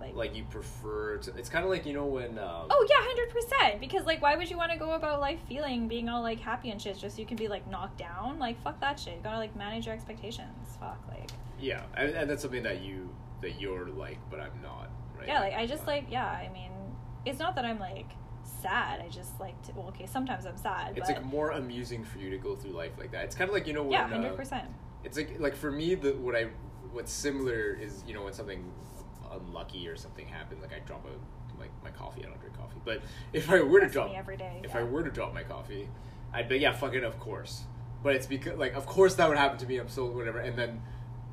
[0.00, 0.14] Like.
[0.14, 1.34] Like you prefer to.
[1.36, 2.38] It's kind of like you know when.
[2.38, 3.80] Um, Oh yeah, hundred percent.
[3.80, 6.70] Because like, why would you want to go about life feeling being all like happy
[6.70, 8.38] and shit just so you can be like knocked down?
[8.38, 9.16] Like, fuck that shit.
[9.16, 10.76] You gotta like manage your expectations.
[10.80, 11.30] Fuck, like,
[11.60, 13.08] Yeah, and, and that's something that you
[13.42, 14.90] that you're like, but I'm not.
[15.18, 15.28] Right.
[15.28, 16.26] yeah, like I just Uh, like yeah.
[16.26, 16.70] I mean,
[17.24, 18.10] it's not that I'm like
[18.62, 19.00] sad.
[19.00, 19.72] I just like to.
[19.74, 20.96] Well, okay, sometimes I'm sad.
[20.96, 23.24] It's but, like more amusing for you to go through life like that.
[23.24, 23.92] It's kind of like you know when.
[23.92, 24.68] yeah, uh, hundred percent.
[25.04, 26.48] It's like like for me, the what I
[26.92, 28.64] what's similar is you know when something
[29.32, 32.24] unlucky or something happens, like I drop a like my coffee.
[32.24, 33.02] I don't drink coffee, but
[33.32, 34.60] if I were to drop every day.
[34.62, 34.80] if yeah.
[34.80, 35.88] I were to drop my coffee,
[36.32, 37.62] I'd be yeah, fucking of course.
[38.02, 39.78] But it's because like of course that would happen to me.
[39.78, 40.82] I'm so whatever, and then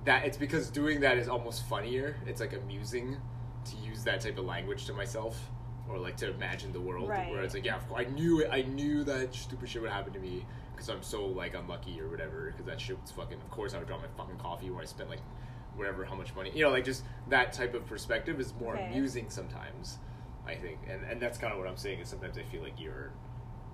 [0.06, 2.16] that it's because doing that is almost funnier.
[2.26, 3.18] It's like amusing
[3.66, 5.52] to use that type of language to myself.
[5.88, 8.50] Or like to imagine the world, where it's like, yeah, of course, I knew it.
[8.52, 10.44] I knew that stupid shit would happen to me
[10.74, 12.50] because I'm so like unlucky or whatever.
[12.50, 13.38] Because that shit was fucking.
[13.38, 15.20] Of course, I would drop my fucking coffee where I spent like
[15.76, 16.52] whatever how much money.
[16.54, 18.86] You know, like just that type of perspective is more Okay.
[18.88, 19.98] amusing sometimes.
[20.48, 22.00] I think, and and that's kind of what I'm saying.
[22.00, 23.12] Is sometimes I feel like you're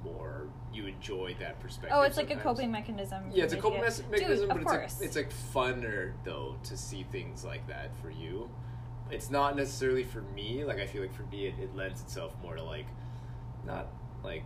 [0.04, 1.92] more you enjoy that perspective.
[1.94, 3.26] Oh, it's like a coping mechanism.
[3.32, 5.00] Yeah, it's a coping it- mechanism, Dude, but it's course.
[5.00, 8.50] like it's like funner though to see things like that for you.
[9.12, 10.64] It's not necessarily for me.
[10.64, 12.88] Like I feel like for me, it, it lends itself more to like
[13.66, 13.90] not
[14.24, 14.46] like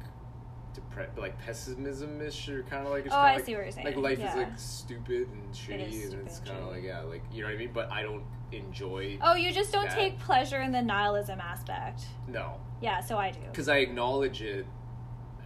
[0.76, 3.72] depre- but like pessimism-ish or kind of like it's Oh, I like, see what you're
[3.72, 3.86] saying.
[3.86, 4.30] Like life Yeah.
[4.32, 7.48] is like stupid and shitty, is and it's kind of like yeah, like you know
[7.48, 7.72] what I mean.
[7.74, 9.18] But I don't enjoy.
[9.22, 9.96] Oh, you just don't that.
[9.96, 12.04] take pleasure in the nihilism aspect.
[12.28, 13.40] No, Yeah, so I do.
[13.52, 14.66] because I acknowledge it,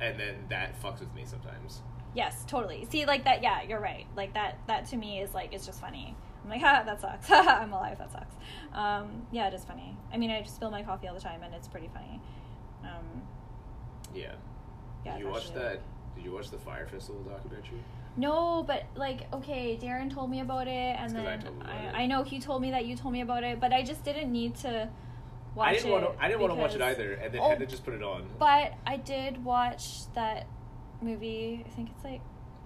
[0.02, 1.82] and then that fucks with me sometimes.
[2.16, 2.86] Yes, totally.
[2.90, 3.44] See, like that.
[3.44, 4.06] Yeah, you're right.
[4.16, 4.58] Like that.
[4.68, 6.16] That to me is like it's just funny.
[6.44, 7.30] I'm like, ha, that sucks.
[7.32, 7.98] I'm alive.
[8.00, 8.36] That sucks.
[8.74, 9.96] Um, yeah, it is funny.
[10.12, 12.20] I mean, I just spill my coffee all the time, and it's pretty funny.
[12.84, 13.22] Um,
[14.16, 14.34] Yeah.
[15.06, 15.14] Yeah.
[15.14, 15.80] Did you watch actually- that?
[16.16, 17.80] Did you watch the Fire Festival documentary?
[18.18, 21.66] No, but like, okay, Darren told me about it, and 'cause I then told I,
[21.76, 21.98] about it.
[21.98, 24.32] I know he told me that you told me about it, but I just didn't
[24.32, 24.90] need to
[25.56, 25.92] watch I didn't it.
[25.92, 26.24] want to.
[26.24, 28.04] I didn't want to watch it because- either, and then Oh, Hannah just put it
[28.04, 28.28] on.
[28.38, 30.48] But I did watch that
[31.02, 31.64] movie.
[31.66, 32.22] I think it's like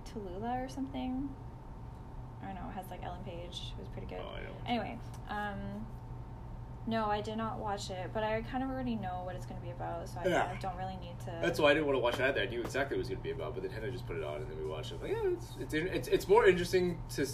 [0.05, 1.29] Tallulah or something.
[2.41, 2.69] I don't know.
[2.69, 3.73] It has like Ellen Page.
[3.77, 4.19] It was pretty good.
[4.21, 4.55] Oh, I know.
[4.65, 4.97] Anyway,
[5.29, 5.85] um,
[6.87, 9.59] no, I did not watch it, but I kind of already know what it's going
[9.59, 10.41] to be about, so I Yeah.
[10.41, 11.39] kind of don't really need to.
[11.41, 12.41] That's why I didn't want to watch it either.
[12.41, 14.17] I knew exactly what it was going to be about, but then Hannah just put
[14.17, 15.01] it on, and then we watched it.
[15.01, 17.25] Like, yeah, it's it's it's, it's more interesting to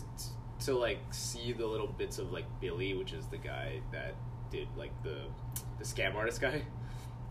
[0.66, 4.14] to like see the little bits of like Billy, which is the guy that
[4.52, 5.22] did like the
[5.78, 6.62] the scam artist guy.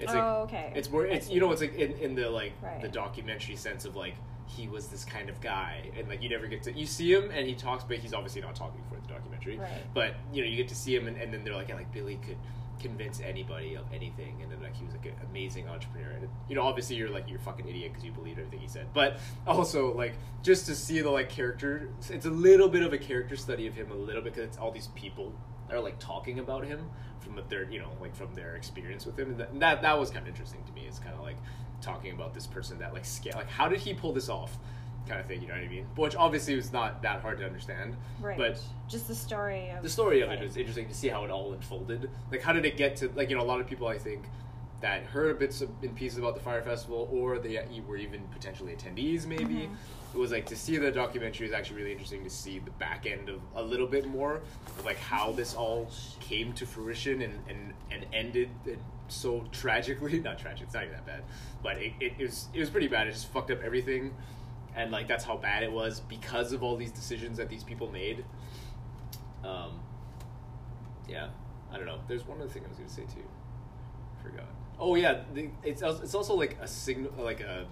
[0.01, 0.73] It's like oh, okay.
[0.77, 2.81] it's more it's you know it's like in, in the like Right.
[2.81, 4.15] the documentary sense of like
[4.49, 7.31] he was this kind of guy and like you never get to you see him
[7.31, 9.59] and he talks but he's obviously not talking for the documentary.
[9.59, 9.71] Right.
[9.95, 11.93] but you know you get to see him and, and then they're like yeah, like
[11.93, 12.39] billy could
[12.81, 16.11] convince anybody of anything and then like he was like an amazing entrepreneur.
[16.11, 18.87] And you know obviously you're like you're fucking idiot because you believe everything he said.
[18.95, 22.99] But also like just to see the like character it's a little bit of a
[22.99, 25.35] character study of him a little bit because it's all these people
[25.69, 26.89] that are like talking about him
[27.21, 29.31] from what their you know like from their experience with him.
[29.31, 30.85] And that that, that was kind of interesting to me.
[30.87, 31.37] It's kind of like
[31.81, 34.59] talking about this person that like scale like how did he pull this off
[35.09, 37.45] kind of thing you know what i mean which obviously was not that hard to
[37.47, 38.37] understand right.
[38.37, 41.31] but just the story of the story of it was interesting to see how it
[41.31, 42.11] all unfolded.
[42.31, 44.25] Like, how did it get to like you know a lot of people I think
[44.81, 48.75] that heard bits of, and pieces about the fire festival, or they were even potentially
[48.77, 49.27] attendees.
[49.27, 49.75] Maybe Mhm.
[50.15, 53.05] it was like to see the documentary is actually really interesting to see the back
[53.05, 54.37] end of a little bit more
[54.79, 58.51] of like how this all came to fruition and and and ended
[59.09, 60.19] so tragically.
[60.25, 60.65] Not tragic.
[60.65, 61.23] It's not even that bad,
[61.63, 63.07] but it, it, it was it was pretty bad.
[63.07, 64.15] It just fucked up everything.
[64.77, 67.91] And like that's how bad it was because of all these decisions that these people
[67.91, 68.25] made.
[69.45, 69.81] Um,
[71.09, 71.29] yeah,
[71.73, 71.99] I don't know.
[72.07, 73.25] There's one other thing I was to say too.
[74.23, 74.47] Forgot.
[74.79, 77.67] Oh yeah, the, it's it's also like a signal, like a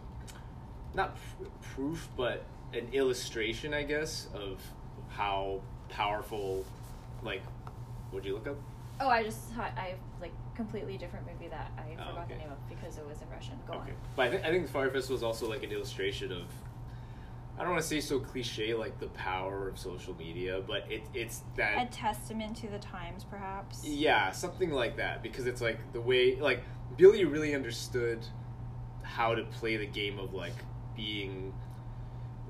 [0.94, 4.60] not pr- proof, but an illustration, I guess, of
[5.08, 6.64] how powerful.
[7.22, 7.42] Like,
[8.10, 8.56] what'd you look up?
[9.00, 12.34] Oh, I just thought I like completely different movie that I Oh, forgot okay.
[12.34, 13.58] the name of because it was in Russian.
[13.66, 13.96] Go okay, on.
[14.16, 16.44] but I think I think the Fire Festival is also like an illustration of.
[17.58, 21.02] I don't want to say so cliche like the power of social media, but it
[21.14, 23.82] it's that A testament to the times, perhaps.
[23.82, 25.22] Yeah, something like that.
[25.22, 26.62] Because it's like the way, like
[26.98, 28.18] Billy really understood
[29.02, 30.52] how to play the game of like
[30.94, 31.54] being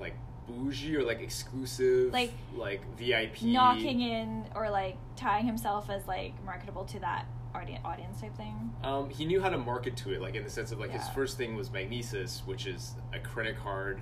[0.01, 0.15] like
[0.49, 6.33] bougie or like exclusive, Like, like VIP, Knocking in or like tying himself as like
[6.45, 8.71] marketable to that audience audience type thing.
[8.83, 11.09] Um, he knew how to market to it, like in the sense of like his
[11.11, 14.01] first thing was Magnises, which is a credit card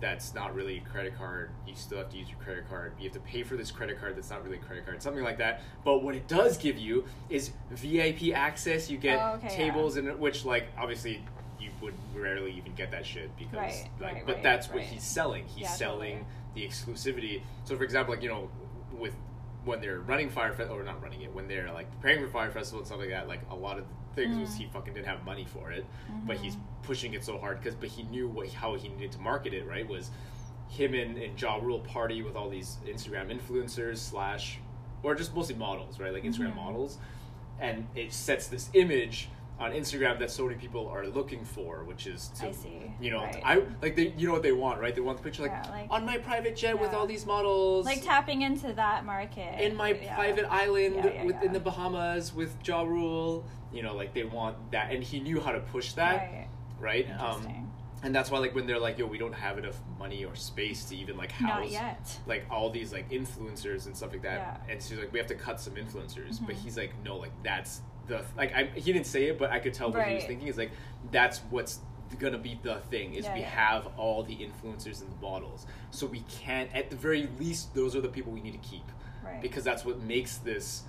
[0.00, 1.50] that's not really a credit card.
[1.64, 2.92] You still have to use your credit card.
[2.98, 5.22] You have to pay for this credit card that's not really a credit card, something
[5.22, 5.62] like that.
[5.84, 8.90] But what it does give you is VIP access.
[8.90, 11.24] You get Oh, okay, tables in it, which like obviously
[11.62, 14.82] you would rarely even get that shit because Right, like, right, but right, that's what
[14.82, 15.44] he's selling.
[15.46, 17.42] He's Yeah, selling the exclusivity.
[17.64, 18.50] So for example, like you know,
[18.98, 19.14] with
[19.64, 22.50] when they're running Fire Festival or not running it, when they're like preparing for Fire
[22.50, 23.84] Festival and stuff like that, like a lot of
[24.14, 24.58] the things was Mm.
[24.58, 25.86] he fucking didn't have money for it,
[26.26, 26.60] but he's Mhm.
[26.82, 29.64] pushing it so hard because but he knew what how he needed to market it
[29.66, 30.10] right was
[30.68, 34.58] him and, and Ja Rule party with all these Instagram influencers slash
[35.02, 36.56] or just mostly models right like Instagram Mhm.
[36.56, 36.98] models,
[37.60, 39.28] and it sets this image
[39.62, 42.92] on Instagram that so many people are looking for, which is to I see.
[43.00, 43.40] you know Right.
[43.44, 45.70] I like they you know what they want right they want the picture like, Yeah,
[45.70, 49.60] like- on my private jet with all these models Like tapping into that market.
[49.60, 50.14] in my Yeah.
[50.16, 51.52] private island Yeah, yeah, with, yeah.
[51.52, 53.44] the Bahamas with Ja Rule.
[53.72, 56.48] You know, like they want that, and he knew how to push that, Right.
[56.78, 57.06] right?
[57.18, 57.70] Um,
[58.02, 60.84] and that's why, like, when they're like, "Yo, we don't have enough money or space
[60.86, 62.18] to even like house yet.
[62.26, 64.72] like all these like influencers and stuff like that," Yeah.
[64.72, 66.58] and she's like, "We have to cut some influencers," but Mhm.
[66.64, 69.74] he's like, "No, like that's the like I he didn't say it, but I could
[69.74, 70.48] tell what he was thinking.
[70.48, 70.72] Is like
[71.10, 71.80] that's what's
[72.18, 73.48] gonna be the thing is Yeah, we yeah.
[73.48, 77.96] have all the influencers in the models so we can't at the very least those
[77.96, 78.84] are the people we need to keep
[79.24, 79.40] Right.
[79.40, 80.82] because that's what makes this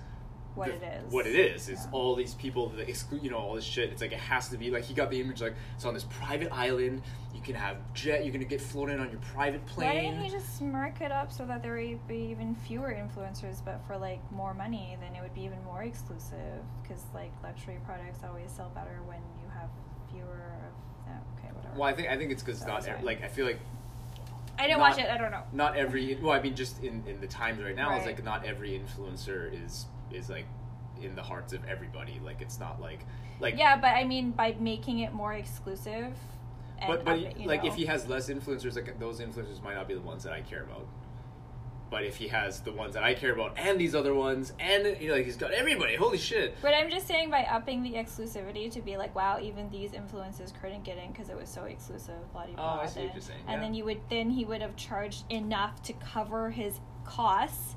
[0.54, 1.12] What the- it is.
[1.12, 1.90] What it is is Yeah.
[1.92, 3.90] all these people that exclude, you know, all this shit.
[3.90, 6.04] It's like it has to be like he got the image like it's on this
[6.04, 7.02] private island.
[7.34, 8.24] You can have jet.
[8.24, 9.88] You're gonna get flown in on your private plane.
[9.88, 13.64] Why didn't he just mark it up so that there would be even fewer influencers,
[13.64, 16.62] but for like more money, then it would be even more exclusive?
[16.82, 19.68] Because like luxury products always sell better when you have
[20.12, 21.20] fewer of them.
[21.38, 21.74] Okay, whatever.
[21.78, 23.04] well, I think I think it's because That not was ev- fine.
[23.04, 23.58] like I feel like
[24.56, 25.10] I didn't not- watch it.
[25.10, 25.42] I don't know.
[25.52, 26.14] not every.
[26.14, 29.52] Well, I mean, just in in the times right now, it's like not every influencer
[29.52, 30.46] is is like
[31.02, 32.20] in the hearts of everybody.
[32.24, 33.00] Like it's not like
[33.40, 36.14] like yeah, but I mean by making it more exclusive.
[36.78, 37.70] And but but up it, you like know.
[37.70, 40.40] if he has less influencers, like those influencers might not be the ones that I
[40.40, 40.86] care about.
[41.90, 45.00] But if he has the ones that I care about and these other ones and
[45.00, 46.56] you know, like he's got everybody, holy shit!
[46.60, 50.52] But I'm just saying, by upping the exclusivity to be like, wow, even these influencers
[50.60, 52.80] couldn't get in because it was so exclusive, blah blah Oh.
[52.80, 53.60] I see what you're saying, And yeah.
[53.60, 57.76] then you would then he would have charged enough to cover his costs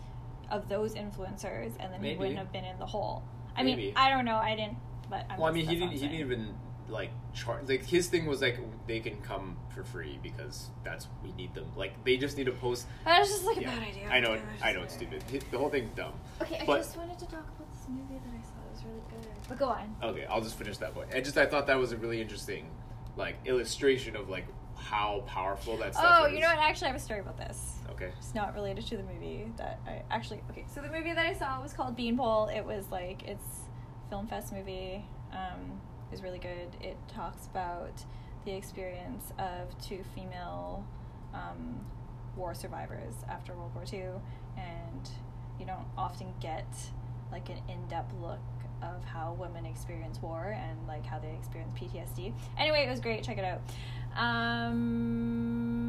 [0.50, 2.14] of those influencers, and then Maybe.
[2.14, 3.24] he wouldn't have been in the hole.
[3.56, 4.38] I mean, I don't know.
[4.38, 4.78] I didn't.
[5.10, 5.92] But I'm Well, I mean, he didn't.
[5.92, 6.54] He didn't even
[6.90, 7.68] like charge.
[7.68, 11.72] Like his thing was like they can come for free because that's we need them.
[11.76, 12.84] Like they just need to post.
[12.84, 12.94] saying.
[13.06, 14.10] That was just like a bad idea.
[14.10, 14.34] I know.
[14.34, 15.24] Yeah, I know it's stupid.
[15.52, 16.14] The whole thing's dumb.
[16.42, 18.54] Okay, I just wanted to talk about this movie that I saw.
[18.68, 19.28] It was really good.
[19.50, 19.96] But go on.
[20.04, 21.10] Okay, I'll just finish that point.
[21.14, 22.70] I just I thought that was a really interesting,
[23.16, 24.46] like illustration of like
[24.78, 26.34] how powerful that stuff Oh, is.
[26.34, 26.60] you know what?
[26.60, 27.76] Actually, I have a story about this.
[27.92, 28.12] Okay.
[28.18, 30.42] It's not related to the movie that I actually.
[30.52, 32.48] Okay, so the movie that I saw was called Beanpole.
[32.48, 33.62] It was like it's
[34.10, 35.04] film fest movie.
[35.32, 36.70] Um, it was really good.
[36.82, 38.04] It talks about
[38.46, 40.86] the experience of two female
[41.34, 41.82] um,
[42.36, 44.04] war survivors after World War II,
[44.58, 45.10] and
[45.60, 46.68] you don't often get
[47.32, 48.40] like an in-depth look
[48.82, 52.34] of how women experience war and like how they experience PTSD.
[52.58, 53.24] Anyway, it was great.
[53.24, 53.62] Check it out.
[54.18, 55.88] Um,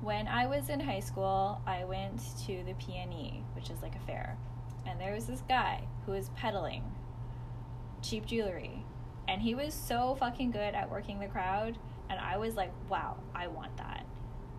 [0.00, 4.00] when I was in high school, I went to the PNE, which is like a
[4.00, 4.36] fair,
[4.86, 6.82] and there was this guy who was peddling
[8.02, 8.84] cheap jewelry,
[9.28, 11.78] and he was so fucking good at working the crowd,
[12.08, 14.06] and I was like, wow, I want that.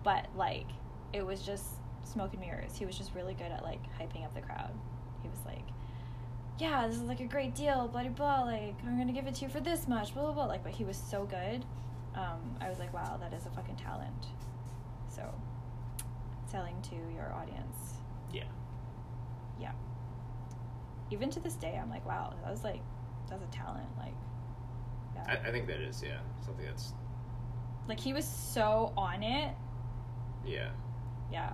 [0.04, 0.68] But like,
[1.14, 1.66] it was just
[2.04, 2.76] smoke and mirrors.
[2.78, 4.72] He was just really good at like hyping up the crowd.
[5.24, 5.66] He was like,
[6.60, 8.44] yeah, this is like a great deal, blah blah blah.
[8.44, 10.46] Like, I'm gonna give it to you for this much, blah blah blah.
[10.46, 11.66] Like, but he was so good.
[12.16, 14.26] Um, I was like, wow, that is a fucking talent.
[15.08, 15.24] So,
[16.50, 17.96] selling to your audience,
[18.32, 18.44] Yeah.
[19.60, 19.72] yeah.
[21.12, 22.82] Even to this day, I'm like, wow, that was like,
[23.30, 23.88] that's a talent.
[23.98, 24.14] Like,
[25.16, 25.24] yeah.
[25.44, 26.94] I, I think that is yeah something that's
[27.88, 29.54] like he was so on it.
[30.46, 30.70] yeah.
[31.32, 31.52] Yeah.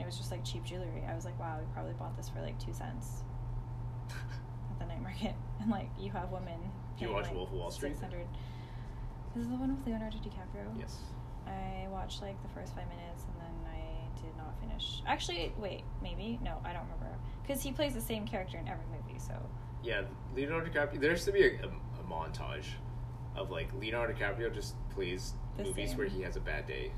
[0.00, 1.04] It was just like cheap jewelry.
[1.08, 3.22] I was like, wow, we probably bought this for like two cents
[4.10, 5.34] at the night market.
[5.60, 6.60] And like, you have women.
[7.00, 7.94] You watch like, Wolf of Wall Street?
[7.94, 8.24] 600
[9.34, 10.66] This is the one with Leonardo DiCaprio.
[10.78, 10.98] Yes.
[11.48, 15.02] I watched like the first five minutes and then I did not finish.
[15.04, 16.38] Actually, wait, maybe?
[16.44, 17.18] No, I don't remember.
[17.42, 19.34] Because he plays the same character in every movie, so.
[19.82, 20.02] Yeah,
[20.36, 21.00] Leonardo DiCaprio.
[21.00, 22.66] There has to be a, a, a montage
[23.36, 25.98] of like Leonardo DiCaprio just plays The movies same.
[25.98, 26.92] where he has a bad day.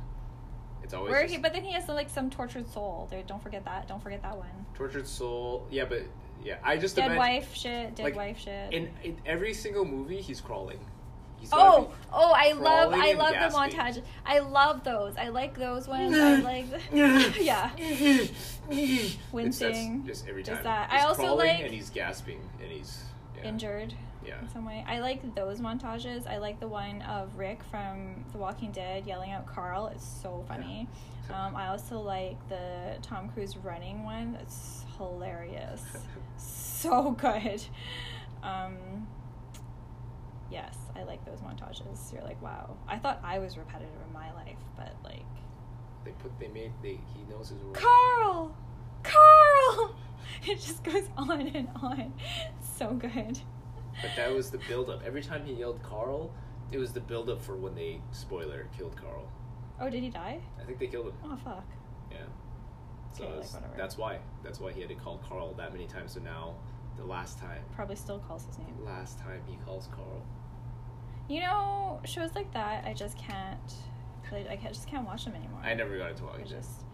[0.82, 3.08] It's always Where just he, but then he has like some tortured soul.
[3.10, 3.88] There, don't forget that.
[3.88, 4.48] Don't forget that one.
[4.74, 5.66] tortured soul.
[5.70, 6.02] Yeah, but
[6.44, 7.94] yeah, I just Dead imagine, wife shit.
[7.94, 8.72] Dead like, wife shit.
[8.72, 10.78] In, in every single movie, he's crawling.
[11.38, 12.32] He's Oh, oh!
[12.36, 13.60] I love, I love gasping.
[13.62, 14.02] the montage.
[14.26, 15.16] I love those.
[15.16, 16.14] I like those ones.
[16.14, 18.30] I like, yeah, be- It's-
[18.68, 20.04] that's wincing.
[20.06, 20.64] just every just time.
[20.64, 20.90] that.
[20.90, 23.04] He's I also crawling like and he's gasping and he's
[23.36, 23.48] yeah.
[23.48, 23.94] injured
[24.26, 24.40] Yeah.
[24.40, 24.84] in some way.
[24.86, 26.26] I like those montages.
[26.26, 29.86] I like the one of Rick from The Walking Dead yelling out Carl.
[29.88, 30.88] It's so funny.
[31.32, 34.36] Um, I also like the Tom Cruise running one.
[34.42, 35.82] It's hilarious.
[36.36, 37.62] so good.
[38.42, 39.06] Um,
[40.50, 42.12] yes, I like those montages.
[42.12, 42.76] You're like, wow.
[42.88, 45.24] I thought I was repetitive in my life, but like,
[46.04, 47.72] They put they made they he knows his role.
[47.72, 48.56] Carl,
[49.02, 49.94] Carl.
[50.46, 52.12] It just goes on and on.
[52.58, 53.38] It's so good.
[54.02, 55.02] But that was the build up.
[55.04, 56.32] Every time he yelled Carl,
[56.72, 59.28] it was the build up for when they spoiler killed Carl.
[59.80, 60.40] Oh, did he die?
[60.60, 61.14] I think they killed him.
[61.24, 61.64] Oh fuck.
[62.10, 62.18] Yeah.
[63.12, 64.18] So Okay, it like, that's why.
[64.42, 66.12] That's why he had to call Carl that many times.
[66.12, 66.54] So now,
[66.96, 68.74] the last time, Probably still calls his name.
[68.84, 70.22] last time he calls Carl.
[71.28, 73.58] You know, shows like that, I just can't.
[74.32, 75.60] I just can't watch them anymore.
[75.64, 76.46] I never got into I Dead.
[76.46, 76.84] just.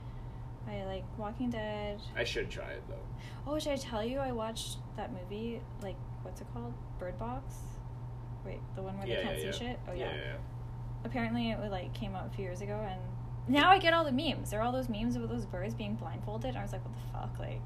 [0.69, 2.01] I like Walking Dead.
[2.17, 2.95] I should try it though.
[3.47, 4.19] Oh, should I tell you?
[4.19, 5.61] I watched that movie.
[5.83, 6.75] Like, what's it called?
[6.99, 7.55] Bird Box.
[8.45, 9.71] Wait, the one where yeah, they can't yeah, see yeah.
[9.71, 9.81] shit.
[9.89, 10.07] Oh yeah.
[10.07, 10.15] yeah.
[10.15, 10.37] yeah,
[11.05, 13.01] Apparently, it like came out a few years ago, and
[13.49, 14.51] now I get all the memes.
[14.51, 16.51] There are all those memes of those birds being blindfolded.
[16.51, 17.39] And I was like, what the fuck?
[17.39, 17.63] Like,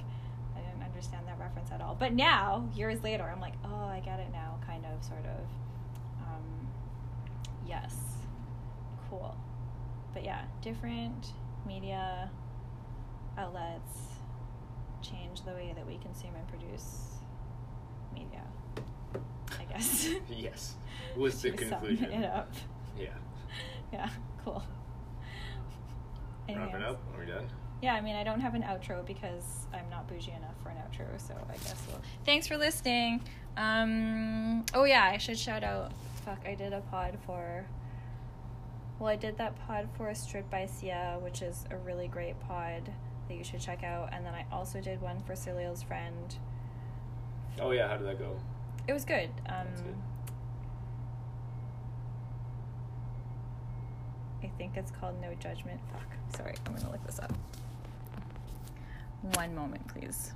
[0.56, 1.96] I didn't understand that reference at all.
[1.98, 4.58] But now, years later, I'm like, oh, I get it now.
[4.66, 5.46] Kind of, sort of.
[6.26, 6.68] Um,
[7.66, 7.96] yes.
[9.08, 9.34] Cool.
[10.12, 11.32] But yeah, different
[11.66, 12.30] media
[13.38, 14.10] outlets
[15.02, 17.14] change the way that we consume and produce
[18.14, 18.42] media.
[19.58, 20.08] I guess.
[20.28, 20.76] Yes.
[21.16, 22.12] Was the conclusion.
[22.12, 22.52] it up.
[22.98, 23.08] Yeah.
[23.92, 24.08] Yeah,
[24.44, 24.62] cool.
[26.48, 27.00] Wrapping up?
[27.12, 27.48] Are we done?
[27.82, 30.76] Yeah, I mean, I don't have an outro because I'm not bougie enough for an
[30.76, 32.00] outro, so I guess we'll.
[32.24, 33.20] Thanks for listening.
[33.56, 34.64] Um.
[34.74, 35.90] Oh yeah, I should shout out.
[36.24, 37.66] Fuck, I did a pod for.
[39.00, 42.92] Well, I did that pod for Strip by Sia, which is a really great pod
[43.30, 46.34] that you should check out, and then I also did one for Salil's friend.
[47.60, 47.88] Oh yeah.
[47.88, 48.36] How did that go?
[48.86, 49.30] It was good.
[49.48, 49.94] Um, good.
[54.42, 55.80] I think it's called No Judgment.
[55.92, 56.36] Fuck.
[56.36, 57.32] Sorry, I'm gonna look this up.
[59.34, 60.32] One moment, please.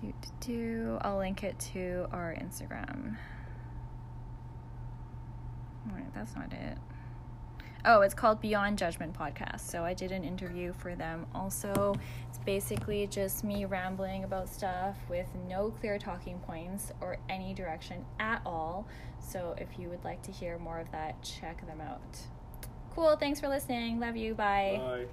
[0.00, 0.98] Do, do, do.
[1.00, 3.16] I'll link it to our Instagram.
[5.94, 6.76] Wait, that's not it.
[7.84, 9.60] Oh, it's called Beyond Judgment Podcast.
[9.60, 11.26] So I did an interview for them.
[11.34, 11.94] Also,
[12.28, 18.04] it's basically just me rambling about stuff with no clear talking points or any direction
[18.18, 18.86] at all.
[19.18, 22.18] So if you would like to hear more of that, check them out.
[22.94, 23.16] Cool.
[23.16, 23.98] Thanks for listening.
[23.98, 24.34] Love you.
[24.34, 24.80] Bye.
[24.82, 25.06] Bye.